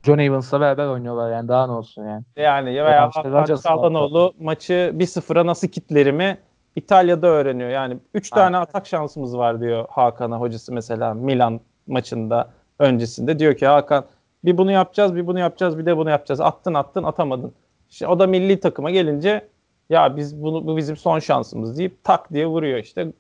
John 0.03 0.19
Evans'la 0.19 0.61
beraber 0.61 0.87
oynuyorlar 0.87 1.33
yani 1.33 1.49
daha 1.49 1.67
ne 1.67 1.73
olsun 1.73 2.05
yani. 2.07 2.25
Yani 2.37 2.67
veya 2.67 3.11
Hakan 3.15 3.45
Çalhanoğlu 3.45 4.35
maçı 4.41 4.93
1-0'a 4.97 5.47
nasıl 5.47 5.69
kitlerimi 5.69 6.39
İtalya'da 6.77 7.27
öğreniyor. 7.27 7.71
Yani 7.71 7.97
3 8.15 8.31
tane 8.31 8.57
atak 8.57 8.87
şansımız 8.87 9.39
var 9.39 9.61
diyor 9.61 9.87
Hakan'a 9.91 10.41
hocası 10.41 10.73
mesela 10.73 11.15
Milan 11.15 11.61
maçında 11.87 12.51
öncesinde. 12.79 13.39
Diyor 13.39 13.55
ki 13.55 13.67
Hakan 13.67 14.05
bir 14.45 14.59
bunu 14.59 14.73
yapacağız 14.73 15.15
bir 15.15 15.27
bunu 15.27 15.39
yapacağız 15.39 15.79
bir 15.79 15.87
de 15.87 15.97
bunu 15.97 16.11
yapacağız. 16.11 16.41
Attın 16.41 16.75
attın 16.75 17.03
atamadın. 17.03 17.53
İşte 17.91 18.07
o 18.07 18.19
da 18.19 18.27
milli 18.27 18.61
takıma 18.61 18.91
gelince 18.91 19.49
ya 19.91 20.17
biz 20.17 20.43
bunu 20.43 20.67
bu 20.67 20.77
bizim 20.77 20.97
son 20.97 21.19
şansımız 21.19 21.79
deyip 21.79 22.05
tak 22.05 22.33
diye 22.33 22.47
vuruyor 22.47 22.79
işte. 22.79 23.13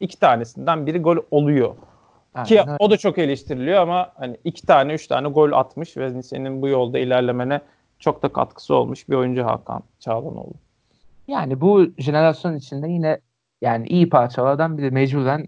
iki 0.00 0.20
tanesinden 0.20 0.86
biri 0.86 0.98
gol 1.02 1.16
oluyor. 1.30 1.74
Aynen, 2.34 2.46
Ki 2.46 2.62
o 2.78 2.90
da 2.90 2.96
çok 2.96 3.18
eleştiriliyor 3.18 3.80
ama 3.80 4.12
hani 4.14 4.36
iki 4.44 4.66
tane 4.66 4.94
üç 4.94 5.06
tane 5.06 5.28
gol 5.28 5.52
atmış 5.52 5.96
ve 5.96 6.22
senin 6.22 6.62
bu 6.62 6.68
yolda 6.68 6.98
ilerlemene 6.98 7.60
çok 7.98 8.22
da 8.22 8.28
katkısı 8.28 8.74
olmuş 8.74 9.08
bir 9.08 9.14
oyuncu 9.14 9.44
Hakan 9.44 9.82
Çağlanoğlu. 10.00 10.54
Yani 11.28 11.60
bu 11.60 11.86
jenerasyon 11.98 12.56
içinde 12.56 12.88
yine 12.88 13.20
yani 13.62 13.86
iyi 13.86 14.08
parçalardan 14.08 14.78
biri 14.78 14.90
mecburen 14.90 15.46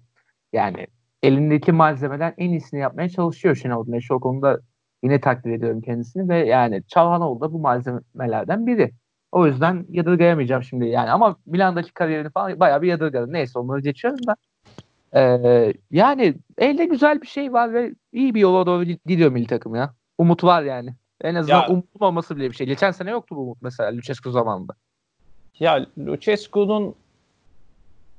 yani 0.52 0.86
elindeki 1.22 1.72
malzemeden 1.72 2.34
en 2.38 2.50
iyisini 2.50 2.80
yapmaya 2.80 3.08
çalışıyor 3.08 3.56
Şenol 3.56 3.86
Güneş. 3.86 4.10
O 4.10 4.20
konuda 4.20 4.60
yine 5.02 5.20
takdir 5.20 5.50
ediyorum 5.50 5.80
kendisini 5.80 6.28
ve 6.28 6.46
yani 6.46 6.82
Çalhanoğlu 6.88 7.40
da 7.40 7.52
bu 7.52 7.58
malzemelerden 7.58 8.66
biri. 8.66 8.92
O 9.32 9.46
yüzden 9.46 9.86
yadırgayamayacağım 9.88 10.62
şimdi 10.62 10.86
yani 10.86 11.10
ama 11.10 11.36
Milan'daki 11.46 11.92
kariyerini 11.92 12.30
falan 12.30 12.60
bayağı 12.60 12.82
bir 12.82 12.88
yadırgadım. 12.88 13.32
Neyse 13.32 13.58
onları 13.58 13.80
geçiyoruz 13.80 14.26
da. 14.26 14.36
Ee, 15.14 15.72
yani 15.90 16.34
elde 16.58 16.84
güzel 16.84 17.22
bir 17.22 17.26
şey 17.26 17.52
var 17.52 17.72
ve 17.72 17.94
iyi 18.12 18.34
bir 18.34 18.40
yola 18.40 18.66
doğru 18.66 18.84
gidiyor 18.84 19.32
milli 19.32 19.46
takım 19.46 19.74
ya. 19.74 19.94
Umut 20.18 20.44
var 20.44 20.62
yani. 20.62 20.94
En 21.20 21.34
azından 21.34 21.62
ya, 21.62 21.68
umut 21.68 21.84
olması 22.00 22.36
bile 22.36 22.50
bir 22.50 22.56
şey. 22.56 22.66
Geçen 22.66 22.90
sene 22.90 23.10
yoktu 23.10 23.36
bu 23.36 23.40
umut 23.40 23.62
mesela 23.62 23.96
Lucescu 23.96 24.30
zamanında. 24.30 24.74
Ya 25.60 25.86
Lucescu'nun 25.98 26.94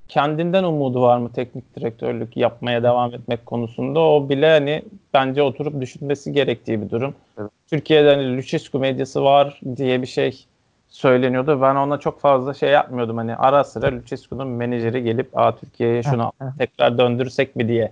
kendinden 0.08 0.64
umudu 0.64 1.02
var 1.02 1.18
mı 1.18 1.32
teknik 1.34 1.76
direktörlük 1.76 2.38
yapmaya 2.38 2.84
devam 2.84 3.14
etmek 3.14 3.46
konusunda 3.46 4.00
o 4.00 4.30
bile 4.30 4.50
hani 4.50 4.84
bence 5.14 5.42
oturup 5.42 5.82
düşünmesi 5.82 6.34
gerektiği 6.34 6.82
bir 6.82 6.90
durum. 6.90 7.16
Evet. 7.38 7.52
Türkiye'de 7.70 8.16
hani 8.16 8.38
Lucescu 8.38 8.80
medyası 8.80 9.24
var 9.24 9.62
diye 9.78 10.02
bir 10.02 10.08
şey 10.08 10.46
söyleniyordu. 10.90 11.62
Ben 11.62 11.76
ona 11.76 11.98
çok 11.98 12.20
fazla 12.20 12.54
şey 12.54 12.70
yapmıyordum. 12.70 13.18
Hani 13.18 13.36
ara 13.36 13.64
sıra 13.64 13.92
Lucescu'nun 13.92 14.48
menajeri 14.48 15.04
gelip 15.04 15.38
Aa 15.38 15.56
Türkiye'ye 15.56 16.04
şunu 16.04 16.32
tekrar 16.58 16.98
döndürsek 16.98 17.56
mi 17.56 17.68
diye 17.68 17.92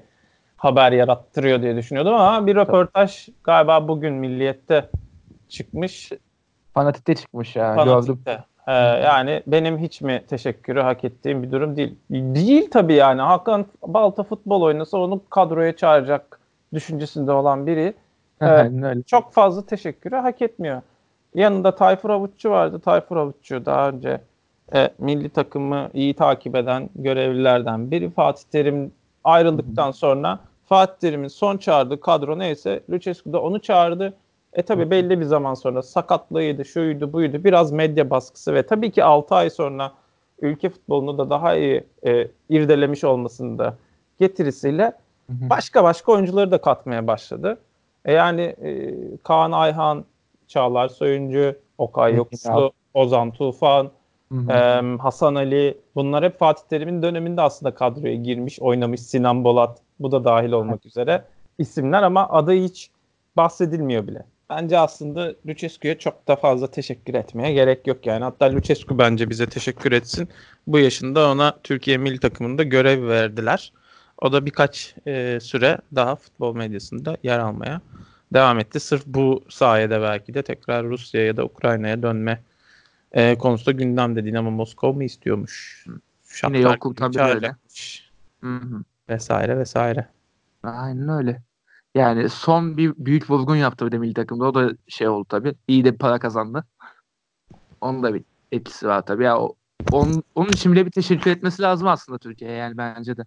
haber 0.57 0.91
yarattırıyor 0.91 1.61
diye 1.61 1.75
düşünüyordum 1.75 2.13
ama 2.13 2.47
bir 2.47 2.55
röportaj 2.55 3.29
galiba 3.43 3.87
bugün 3.87 4.13
Milliyet'te 4.13 4.89
çıkmış. 5.49 6.11
Fanatik'te 6.73 7.15
çıkmış 7.15 7.55
ya. 7.55 7.75
Fanatik'te. 7.75 8.31
Gördüm. 8.31 8.43
Ee, 8.67 8.73
yani 9.03 9.43
benim 9.47 9.77
hiç 9.77 10.01
mi 10.01 10.23
teşekkürü 10.29 10.81
hak 10.81 11.03
ettiğim 11.03 11.43
bir 11.43 11.51
durum 11.51 11.75
değil. 11.75 11.95
Değil 12.09 12.69
tabii 12.71 12.93
yani. 12.93 13.21
Hakan 13.21 13.65
Balta 13.87 14.23
futbol 14.23 14.61
oynasa 14.61 14.97
onu 14.97 15.21
kadroya 15.29 15.75
çağıracak 15.75 16.39
düşüncesinde 16.73 17.31
olan 17.31 17.67
biri 17.67 17.93
e, 18.41 18.71
çok 19.05 19.33
fazla 19.33 19.65
teşekkürü 19.65 20.15
hak 20.15 20.41
etmiyor. 20.41 20.81
Yanında 21.35 21.75
Tayfur 21.75 22.09
Avutçu 22.09 22.49
vardı. 22.49 22.79
Tayfur 22.79 23.17
Avutçu 23.17 23.65
daha 23.65 23.89
önce 23.89 24.21
e, 24.73 24.89
milli 24.97 25.29
takımı 25.29 25.89
iyi 25.93 26.13
takip 26.13 26.55
eden 26.55 26.89
görevlilerden 26.95 27.91
biri. 27.91 28.09
Fatih 28.09 28.43
Terim 28.51 28.91
ayrıldıktan 29.23 29.91
sonra 29.91 30.39
Fatih 30.65 30.99
Terim'in 30.99 31.27
son 31.27 31.57
çağırdığı 31.57 31.99
kadro 31.99 32.39
neyse 32.39 32.81
Lucescu 32.89 33.33
da 33.33 33.41
onu 33.41 33.59
çağırdı. 33.59 34.13
E 34.53 34.61
tabi 34.61 34.91
belli 34.91 35.19
bir 35.19 35.25
zaman 35.25 35.53
sonra 35.53 35.81
sakatlığıydı, 35.81 36.65
şuydu, 36.65 37.13
buydu. 37.13 37.43
Biraz 37.43 37.71
medya 37.71 38.09
baskısı 38.09 38.53
ve 38.53 38.63
tabii 38.63 38.91
ki 38.91 39.03
6 39.03 39.35
ay 39.35 39.49
sonra 39.49 39.91
ülke 40.41 40.69
futbolunu 40.69 41.17
da 41.17 41.29
daha 41.29 41.55
iyi 41.55 41.83
e, 42.05 42.27
irdelemiş 42.49 43.03
olmasını 43.03 43.57
da 43.57 43.75
getirisiyle 44.19 44.93
başka 45.29 45.83
başka 45.83 46.11
oyuncuları 46.11 46.51
da 46.51 46.57
katmaya 46.57 47.07
başladı. 47.07 47.57
E 48.05 48.13
yani 48.13 48.41
e, 48.41 48.93
Kaan 49.23 49.51
Ayhan, 49.51 50.05
Çağlar 50.47 50.87
Soyuncu, 50.87 51.55
Okay 51.77 52.15
Yokuşlu, 52.15 52.71
Ozan 52.93 53.31
Tufan, 53.31 53.91
Ee, 54.49 54.81
Hasan 54.99 55.35
Ali 55.35 55.77
bunlar 55.95 56.23
hep 56.23 56.39
Fatih 56.39 56.63
Terim'in 56.69 57.01
döneminde 57.01 57.41
aslında 57.41 57.75
kadroya 57.75 58.15
girmiş, 58.15 58.59
oynamış. 58.59 59.01
Sinan 59.01 59.43
Bolat 59.43 59.79
bu 59.99 60.11
da 60.11 60.23
dahil 60.23 60.51
olmak 60.51 60.85
üzere 60.85 61.23
isimler 61.57 62.03
ama 62.03 62.29
adı 62.29 62.51
hiç 62.51 62.89
bahsedilmiyor 63.37 64.07
bile. 64.07 64.25
Bence 64.49 64.79
aslında 64.79 65.33
Lucescu'ya 65.47 65.97
çok 65.97 66.27
da 66.27 66.35
fazla 66.35 66.67
teşekkür 66.67 67.13
etmeye 67.13 67.53
gerek 67.53 67.87
yok 67.87 68.05
yani. 68.05 68.23
Hatta 68.23 68.53
Lucescu 68.53 68.97
bence 68.97 69.29
bize 69.29 69.45
teşekkür 69.45 69.91
etsin. 69.91 70.29
Bu 70.67 70.79
yaşında 70.79 71.31
ona 71.31 71.57
Türkiye 71.63 71.97
milli 71.97 72.19
takımında 72.19 72.63
görev 72.63 73.07
verdiler. 73.07 73.73
O 74.21 74.31
da 74.31 74.45
birkaç 74.45 74.95
e, 75.07 75.39
süre 75.39 75.77
daha 75.95 76.15
futbol 76.15 76.55
medyasında 76.55 77.17
yer 77.23 77.39
almaya 77.39 77.81
devam 78.35 78.59
etti. 78.59 78.79
Sırf 78.79 79.05
bu 79.05 79.43
sayede 79.49 80.01
belki 80.01 80.33
de 80.33 80.43
tekrar 80.43 80.85
Rusya 80.85 81.25
ya 81.25 81.37
da 81.37 81.45
Ukrayna'ya 81.45 82.03
dönme 82.03 82.43
e, 83.11 83.37
konusunda 83.37 83.71
gündemde 83.71 84.25
Dinamo 84.25 84.51
Moskova 84.51 84.93
mı 84.93 85.03
istiyormuş? 85.03 85.85
Yine 86.43 86.59
yok 86.59 86.97
tabii 86.97 87.21
öyle. 87.21 87.55
Vesaire 89.09 89.57
vesaire. 89.57 90.07
Aynen 90.63 91.09
öyle. 91.09 91.41
Yani 91.95 92.29
son 92.29 92.77
bir 92.77 92.93
büyük 92.97 93.29
vurgun 93.29 93.55
yaptı 93.55 93.85
bir 93.85 93.91
de 93.91 93.97
milli 93.97 94.13
takımda. 94.13 94.45
O 94.45 94.55
da 94.55 94.71
şey 94.87 95.07
oldu 95.07 95.25
tabii. 95.29 95.55
İyi 95.67 95.85
de 95.85 95.95
para 95.95 96.19
kazandı. 96.19 96.65
Onun 97.81 98.03
da 98.03 98.13
bir 98.13 98.23
etkisi 98.51 98.87
var 98.87 99.05
tabii. 99.05 99.23
Ya, 99.23 99.37
onun, 99.91 100.23
onun 100.35 100.51
için 100.51 100.71
bile 100.71 100.85
bir 100.85 100.91
teşekkür 100.91 101.31
etmesi 101.31 101.61
lazım 101.61 101.87
aslında 101.87 102.19
Türkiye'ye 102.19 102.57
yani 102.57 102.77
bence 102.77 103.17
de. 103.17 103.25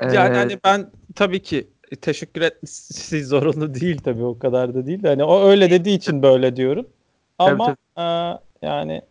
Ee, 0.00 0.12
yani 0.12 0.36
hani 0.36 0.58
ben 0.64 0.90
tabii 1.14 1.42
ki 1.42 1.70
teşekkür 2.00 2.40
etmesi 2.40 3.24
zorunlu 3.26 3.74
değil 3.74 3.98
tabii 4.04 4.24
o 4.24 4.38
kadar 4.38 4.74
da 4.74 4.86
değil 4.86 5.02
de 5.02 5.08
hani 5.08 5.24
o 5.24 5.40
öyle 5.40 5.70
dediği 5.70 5.96
için 5.96 6.22
böyle 6.22 6.56
diyorum. 6.56 6.86
Ama. 7.38 7.76
E, 7.98 8.02
yani 8.62 9.02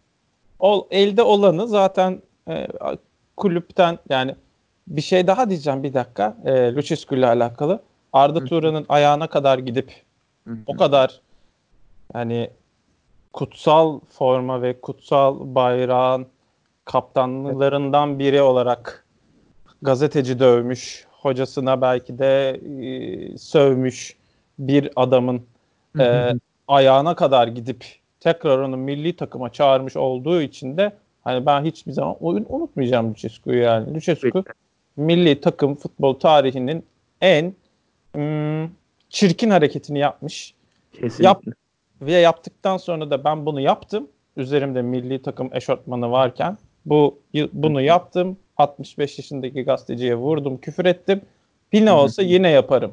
ol, 0.59 0.83
elde 0.91 1.21
olanı 1.21 1.67
zaten 1.67 2.21
e, 2.49 2.67
kulüpten 3.37 3.99
yani 4.09 4.35
bir 4.87 5.01
şey 5.01 5.27
daha 5.27 5.49
diyeceğim 5.49 5.83
bir 5.83 5.93
dakika. 5.93 6.37
E, 6.45 6.75
Lucescu 6.75 7.15
ile 7.15 7.27
alakalı. 7.27 7.81
Arda 8.13 8.45
Turan'ın 8.45 8.85
ayağına 8.89 9.27
kadar 9.27 9.59
gidip 9.59 9.91
o 10.67 10.75
kadar 10.75 11.21
yani 12.13 12.49
kutsal 13.33 13.99
forma 13.99 14.61
ve 14.61 14.81
kutsal 14.81 15.55
bayrağın 15.55 16.27
kaptanlarından 16.85 18.19
biri 18.19 18.41
olarak 18.41 19.05
gazeteci 19.81 20.39
dövmüş, 20.39 21.04
hocasına 21.25 21.81
belki 21.81 22.19
de 22.19 22.49
e, 22.49 23.37
sövmüş 23.37 24.15
bir 24.59 24.89
adamın 24.95 25.41
e, 25.99 26.33
ayağına 26.67 27.15
kadar 27.15 27.47
gidip 27.47 27.85
tekrar 28.19 28.59
onu 28.59 28.77
milli 28.77 29.15
takıma 29.15 29.51
çağırmış 29.51 29.97
olduğu 29.97 30.41
için 30.41 30.77
de 30.77 30.91
hani 31.23 31.45
ben 31.45 31.65
hiçbir 31.65 31.91
zaman 31.91 32.15
oyun 32.19 32.45
unutmayacağım 32.49 33.09
Lucescu'yu 33.09 33.61
yani. 33.61 33.95
Lucescu 33.95 34.43
milli 34.97 35.41
takım 35.41 35.75
futbol 35.75 36.13
tarihinin 36.13 36.85
en 37.21 37.53
hmm, 38.13 38.69
çirkin 39.09 39.49
hareketini 39.49 39.99
yapmış. 39.99 40.53
Kesinlikle. 40.93 41.25
Yap, 41.25 41.43
ve 42.01 42.13
yaptıktan 42.13 42.77
sonra 42.77 43.11
da 43.11 43.23
ben 43.23 43.45
bunu 43.45 43.61
yaptım. 43.61 44.07
Üzerimde 44.37 44.81
milli 44.81 45.21
takım 45.21 45.49
eşortmanı 45.53 46.11
varken 46.11 46.57
bu 46.85 47.19
bunu 47.53 47.81
yaptım. 47.81 48.37
65 48.57 49.17
yaşındaki 49.17 49.63
gazeteciye 49.63 50.15
vurdum, 50.15 50.57
küfür 50.57 50.85
ettim. 50.85 51.21
Bir 51.73 51.85
ne 51.85 51.91
olsa 51.91 52.21
yine 52.21 52.49
yaparım 52.49 52.91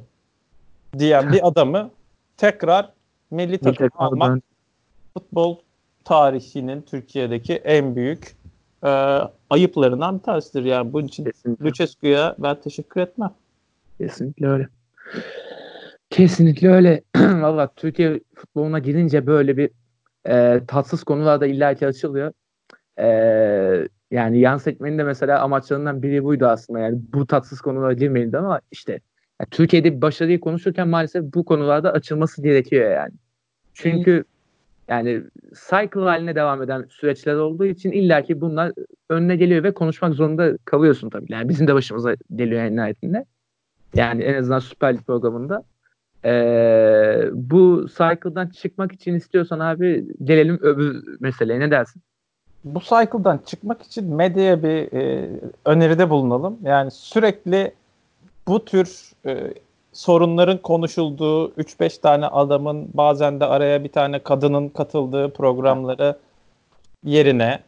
diyen 0.98 1.32
bir 1.32 1.48
adamı 1.48 1.90
tekrar 2.36 2.92
milli 3.30 3.58
takım 3.58 3.88
almak 3.94 4.42
futbol 5.14 5.56
tarihinin 6.04 6.82
Türkiye'deki 6.82 7.54
en 7.54 7.96
büyük 7.96 8.36
e, 8.84 8.88
ayıplarından 9.50 10.18
bir 10.18 10.22
tanesidir. 10.22 10.64
Yani 10.64 10.92
bunun 10.92 11.06
için 11.06 11.32
Lucescu'ya 11.62 12.34
ben 12.38 12.60
teşekkür 12.60 13.00
etmem. 13.00 13.34
Kesinlikle 13.98 14.46
öyle. 14.46 14.68
Kesinlikle 16.10 16.68
öyle. 16.68 17.02
Valla 17.16 17.72
Türkiye 17.76 18.20
futboluna 18.34 18.78
girince 18.78 19.26
böyle 19.26 19.56
bir 19.56 19.70
e, 20.28 20.60
tatsız 20.66 21.04
konularda 21.04 21.46
illaki 21.46 21.86
açılıyor. 21.86 22.32
E, 22.98 23.88
yani 24.12 24.38
yan 24.40 24.56
sekmenin 24.56 24.98
de 24.98 25.04
mesela 25.04 25.40
amaçlarından 25.40 26.02
biri 26.02 26.24
buydu 26.24 26.46
aslında. 26.46 26.78
Yani 26.78 27.00
bu 27.12 27.26
tatsız 27.26 27.60
konulara 27.60 27.92
girmeyin 27.92 28.32
ama 28.32 28.60
işte 28.70 28.92
yani 29.40 29.48
Türkiye'de 29.50 30.02
başarıyı 30.02 30.40
konuşurken 30.40 30.88
maalesef 30.88 31.24
bu 31.34 31.44
konularda 31.44 31.92
açılması 31.92 32.42
gerekiyor 32.42 32.90
yani. 32.90 33.12
Çünkü 33.74 34.24
yani 34.88 35.22
cycle 35.70 36.00
haline 36.00 36.34
devam 36.34 36.62
eden 36.62 36.86
süreçler 36.90 37.34
olduğu 37.34 37.64
için 37.64 37.90
illaki 37.90 38.40
bunlar 38.40 38.72
önüne 39.08 39.36
geliyor 39.36 39.62
ve 39.64 39.74
konuşmak 39.74 40.14
zorunda 40.14 40.56
kalıyorsun 40.64 41.10
tabii. 41.10 41.32
Yani 41.32 41.48
bizim 41.48 41.66
de 41.66 41.74
başımıza 41.74 42.14
geliyor 42.34 42.62
en 42.62 42.76
nihayetinde. 42.76 43.24
Yani 43.94 44.22
en 44.22 44.34
azından 44.34 44.58
Süper 44.58 44.94
Lig 44.94 45.06
programında. 45.06 45.62
Ee, 46.24 47.28
bu 47.32 47.86
cycle'dan 47.88 48.48
çıkmak 48.48 48.92
için 48.92 49.14
istiyorsan 49.14 49.58
abi 49.60 50.06
gelelim 50.24 50.58
öbür 50.62 51.20
meseleye. 51.20 51.60
Ne 51.60 51.70
dersin? 51.70 52.02
Bu 52.64 52.80
cycle'dan 52.80 53.40
çıkmak 53.46 53.82
için 53.82 54.14
medyaya 54.14 54.62
bir 54.62 54.92
e, 54.92 55.30
öneride 55.64 56.10
bulunalım. 56.10 56.58
Yani 56.62 56.90
sürekli 56.90 57.72
bu 58.48 58.64
tür 58.64 59.12
e, 59.26 59.54
sorunların 59.92 60.58
konuşulduğu 60.58 61.50
3-5 61.50 62.00
tane 62.00 62.26
adamın 62.26 62.88
bazen 62.94 63.40
de 63.40 63.46
araya 63.46 63.84
bir 63.84 63.92
tane 63.92 64.18
kadının 64.18 64.68
katıldığı 64.68 65.32
programları 65.32 66.18
yerine 67.04 67.60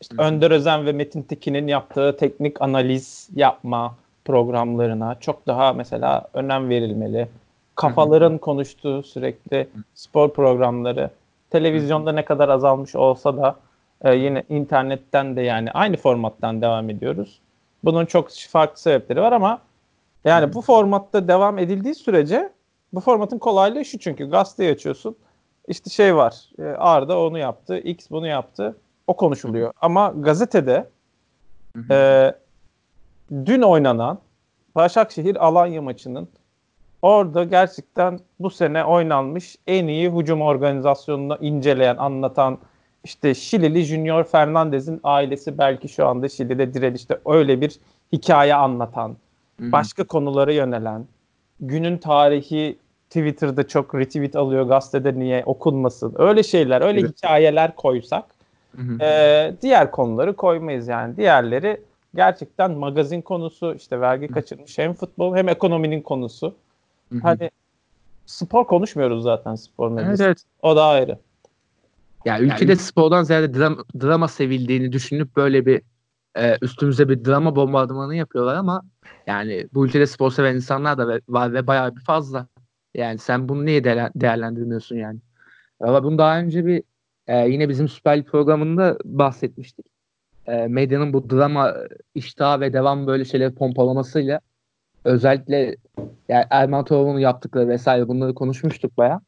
işte 0.00 0.16
Önder 0.18 0.50
Özen 0.50 0.86
ve 0.86 0.92
Metin 0.92 1.22
Tekin'in 1.22 1.66
yaptığı 1.66 2.16
teknik 2.16 2.62
analiz 2.62 3.28
yapma 3.34 3.94
programlarına 4.24 5.16
çok 5.20 5.46
daha 5.46 5.72
mesela 5.72 6.28
önem 6.34 6.68
verilmeli. 6.68 7.28
Kafaların 7.74 8.38
konuştuğu 8.38 9.02
sürekli 9.02 9.68
spor 9.94 10.32
programları. 10.32 11.10
Televizyonda 11.50 12.12
ne 12.12 12.24
kadar 12.24 12.48
azalmış 12.48 12.96
olsa 12.96 13.36
da 13.36 13.56
e, 14.04 14.14
yine 14.14 14.44
internetten 14.48 15.36
de 15.36 15.40
yani 15.42 15.70
aynı 15.70 15.96
formattan 15.96 16.62
devam 16.62 16.90
ediyoruz. 16.90 17.40
Bunun 17.84 18.06
çok 18.06 18.30
farklı 18.30 18.80
sebepleri 18.80 19.20
var 19.20 19.32
ama 19.32 19.62
yani 20.24 20.54
bu 20.54 20.60
formatta 20.60 21.28
devam 21.28 21.58
edildiği 21.58 21.94
sürece 21.94 22.52
bu 22.92 23.00
formatın 23.00 23.38
kolaylığı 23.38 23.84
şu 23.84 23.98
çünkü 23.98 24.30
gazeteyi 24.30 24.72
açıyorsun. 24.72 25.16
İşte 25.68 25.90
şey 25.90 26.16
var. 26.16 26.48
E, 26.58 26.62
Arda 26.62 27.20
onu 27.20 27.38
yaptı. 27.38 27.78
X 27.78 28.10
bunu 28.10 28.26
yaptı. 28.26 28.76
O 29.06 29.16
konuşuluyor. 29.16 29.72
Ama 29.80 30.14
gazetede 30.16 30.88
e, 31.90 32.32
dün 33.46 33.62
oynanan 33.62 34.18
Başakşehir 34.74 35.46
Alanya 35.46 35.82
maçının 35.82 36.28
orada 37.02 37.44
gerçekten 37.44 38.20
bu 38.40 38.50
sene 38.50 38.84
oynanmış 38.84 39.56
en 39.66 39.86
iyi 39.86 40.10
hücum 40.10 40.42
organizasyonunu 40.42 41.38
inceleyen, 41.40 41.96
anlatan 41.96 42.58
işte 43.04 43.34
Şilili 43.34 43.82
Junior 43.82 44.24
Fernandez'in 44.24 45.00
ailesi 45.04 45.58
belki 45.58 45.88
şu 45.88 46.06
anda 46.06 46.28
Şili'de 46.28 46.74
direnişte 46.74 47.18
öyle 47.26 47.60
bir 47.60 47.80
hikaye 48.12 48.54
anlatan 48.54 49.16
başka 49.58 50.04
konulara 50.04 50.52
yönelen, 50.52 51.06
günün 51.60 51.98
tarihi 51.98 52.78
Twitter'da 53.08 53.68
çok 53.68 53.94
retweet 53.94 54.36
alıyor, 54.36 54.66
gazetede 54.66 55.18
niye 55.18 55.42
okunmasın. 55.46 56.14
Öyle 56.18 56.42
şeyler, 56.42 56.82
öyle 56.82 57.00
evet. 57.00 57.10
hikayeler 57.16 57.76
koysak 57.76 58.24
E, 59.00 59.52
diğer 59.62 59.90
konuları 59.90 60.36
koymayız 60.36 60.88
yani. 60.88 61.16
Diğerleri 61.16 61.80
gerçekten 62.14 62.70
magazin 62.70 63.20
konusu, 63.20 63.74
işte 63.74 64.00
vergi 64.00 64.28
kaçırmış 64.28 64.78
hem 64.78 64.94
futbol 64.94 65.36
hem 65.36 65.48
ekonominin 65.48 66.02
konusu. 66.02 66.54
Hani 67.22 67.50
spor 68.26 68.66
konuşmuyoruz 68.66 69.22
zaten 69.22 69.54
spor 69.54 69.88
medyası. 69.88 70.24
Evet, 70.24 70.26
evet. 70.26 70.42
O 70.62 70.76
da 70.76 70.84
ayrı. 70.84 71.18
Ya 72.24 72.40
ülkede 72.40 72.72
yani, 72.72 72.80
spordan 72.80 73.22
ziyade 73.22 73.54
drama, 73.54 73.84
drama 74.00 74.28
sevildiğini 74.28 74.92
düşünüp 74.92 75.36
böyle 75.36 75.66
bir 75.66 75.82
e, 76.36 76.56
üstümüze 76.62 77.08
bir 77.08 77.24
drama 77.24 77.56
bombardımanı 77.56 78.14
yapıyorlar 78.14 78.54
ama 78.54 78.82
yani 79.26 79.66
bu 79.74 79.86
ülkede 79.86 80.06
spor 80.06 80.30
seven 80.30 80.54
insanlar 80.54 80.98
da 80.98 81.20
var 81.28 81.52
ve 81.52 81.66
bayağı 81.66 81.96
bir 81.96 82.00
fazla. 82.00 82.46
Yani 82.94 83.18
sen 83.18 83.48
bunu 83.48 83.66
niye 83.66 83.84
de- 83.84 84.10
değerlendirmiyorsun 84.14 84.96
yani? 84.96 85.18
Valla 85.80 86.04
bunu 86.04 86.18
daha 86.18 86.38
önce 86.38 86.66
bir 86.66 86.82
e, 87.26 87.48
yine 87.48 87.68
bizim 87.68 87.88
Süper 87.88 88.18
Lig 88.18 88.26
programında 88.26 88.98
bahsetmiştik. 89.04 89.86
E, 90.46 90.66
medyanın 90.66 91.12
bu 91.12 91.30
drama 91.30 91.74
iştahı 92.14 92.60
ve 92.60 92.72
devam 92.72 93.06
böyle 93.06 93.24
şeyleri 93.24 93.54
pompalamasıyla 93.54 94.40
özellikle 95.04 95.76
yani 96.28 96.44
Erman 96.50 96.84
Toroğlu'nun 96.84 97.18
yaptıkları 97.18 97.68
vesaire 97.68 98.08
bunları 98.08 98.34
konuşmuştuk 98.34 98.96
baya. 98.98 99.20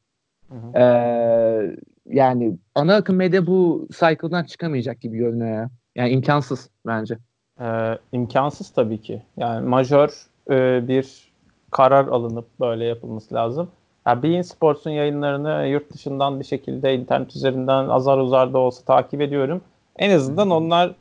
Ee, 0.76 1.76
yani 2.06 2.56
ana 2.74 2.94
akım 2.94 3.16
medya 3.16 3.46
bu 3.46 3.88
cycle'dan 3.90 4.44
çıkamayacak 4.44 5.00
gibi 5.00 5.18
görünüyor 5.18 5.56
ya. 5.56 5.70
Yani 5.94 6.10
imkansız 6.10 6.70
bence. 6.86 7.18
Ee, 7.60 7.98
imkansız 8.12 8.70
tabii 8.70 9.00
ki. 9.00 9.22
Yani 9.36 9.68
majör 9.68 10.26
e, 10.50 10.88
bir 10.88 11.32
karar 11.70 12.06
alınıp 12.06 12.46
böyle 12.60 12.84
yapılması 12.84 13.34
lazım. 13.34 13.68
Yani 14.06 14.22
Bein 14.22 14.42
Sports'un 14.42 14.90
yayınlarını 14.90 15.66
yurt 15.66 15.92
dışından 15.92 16.40
bir 16.40 16.44
şekilde 16.44 16.94
internet 16.94 17.36
üzerinden 17.36 17.88
azar 17.88 18.18
uzar 18.18 18.52
da 18.52 18.58
olsa 18.58 18.84
takip 18.84 19.20
ediyorum. 19.20 19.60
En 19.96 20.10
azından 20.10 20.50
onlar 20.50 20.94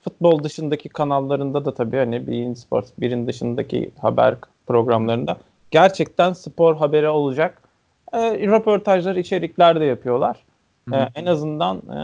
futbol 0.00 0.42
dışındaki 0.42 0.88
kanallarında 0.88 1.64
da 1.64 1.74
tabii 1.74 1.96
hani 1.96 2.26
Bein 2.26 2.54
Sports 2.54 2.90
birin 2.98 3.26
dışındaki 3.26 3.90
haber 3.98 4.34
programlarında 4.66 5.36
gerçekten 5.70 6.32
spor 6.32 6.76
haberi 6.76 7.08
olacak 7.08 7.62
e, 8.12 8.18
röportajlar, 8.46 9.16
içerikler 9.16 9.80
de 9.80 9.84
yapıyorlar. 9.84 10.36
E, 10.92 11.08
en 11.14 11.26
azından 11.26 11.76
e, 11.76 11.98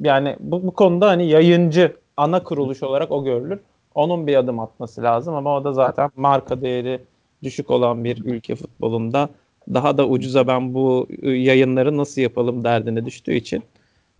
yani 0.00 0.36
bu, 0.40 0.66
bu 0.66 0.70
konuda 0.70 1.08
hani 1.08 1.26
yayıncı 1.26 1.96
ana 2.16 2.42
kuruluş 2.42 2.82
olarak 2.82 3.10
o 3.10 3.24
görülür. 3.24 3.60
Onun 3.94 4.26
bir 4.26 4.36
adım 4.36 4.60
atması 4.60 5.02
lazım 5.02 5.34
ama 5.34 5.56
o 5.56 5.64
da 5.64 5.72
zaten 5.72 6.10
marka 6.16 6.60
değeri 6.60 7.00
düşük 7.42 7.70
olan 7.70 8.04
bir 8.04 8.24
ülke 8.24 8.54
futbolunda 8.56 9.28
daha 9.74 9.98
da 9.98 10.08
ucuza 10.08 10.46
ben 10.46 10.74
bu 10.74 11.06
yayınları 11.22 11.96
nasıl 11.96 12.20
yapalım 12.20 12.64
derdine 12.64 13.06
düştüğü 13.06 13.34
için 13.34 13.62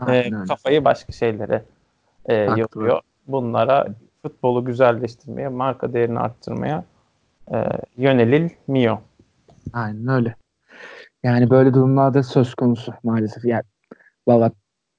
e, 0.08 0.30
kafayı 0.48 0.84
başka 0.84 1.12
şeylere 1.12 1.64
e, 2.26 2.34
yapıyor. 2.34 3.00
Bunlara 3.26 3.86
futbolu 4.22 4.64
güzelleştirmeye, 4.64 5.48
marka 5.48 5.92
değerini 5.92 6.18
arttırmaya 6.18 6.84
e, 7.52 7.56
yönelilmiyor. 7.96 8.98
Aynen 9.72 10.08
öyle. 10.08 10.34
Yani 11.26 11.50
böyle 11.50 11.74
durumlarda 11.74 12.22
söz 12.22 12.54
konusu 12.54 12.94
maalesef. 13.02 13.44
Yani 13.44 13.62
valla 14.28 14.52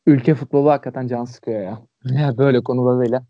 ülke 0.06 0.36
futbolu 0.36 0.72
hakikaten 0.72 1.08
can 1.08 1.26
sıkıyor 1.26 1.62
ya. 1.62 1.80
Ya 2.04 2.38
böyle 2.38 2.64
konularıyla 2.64 3.24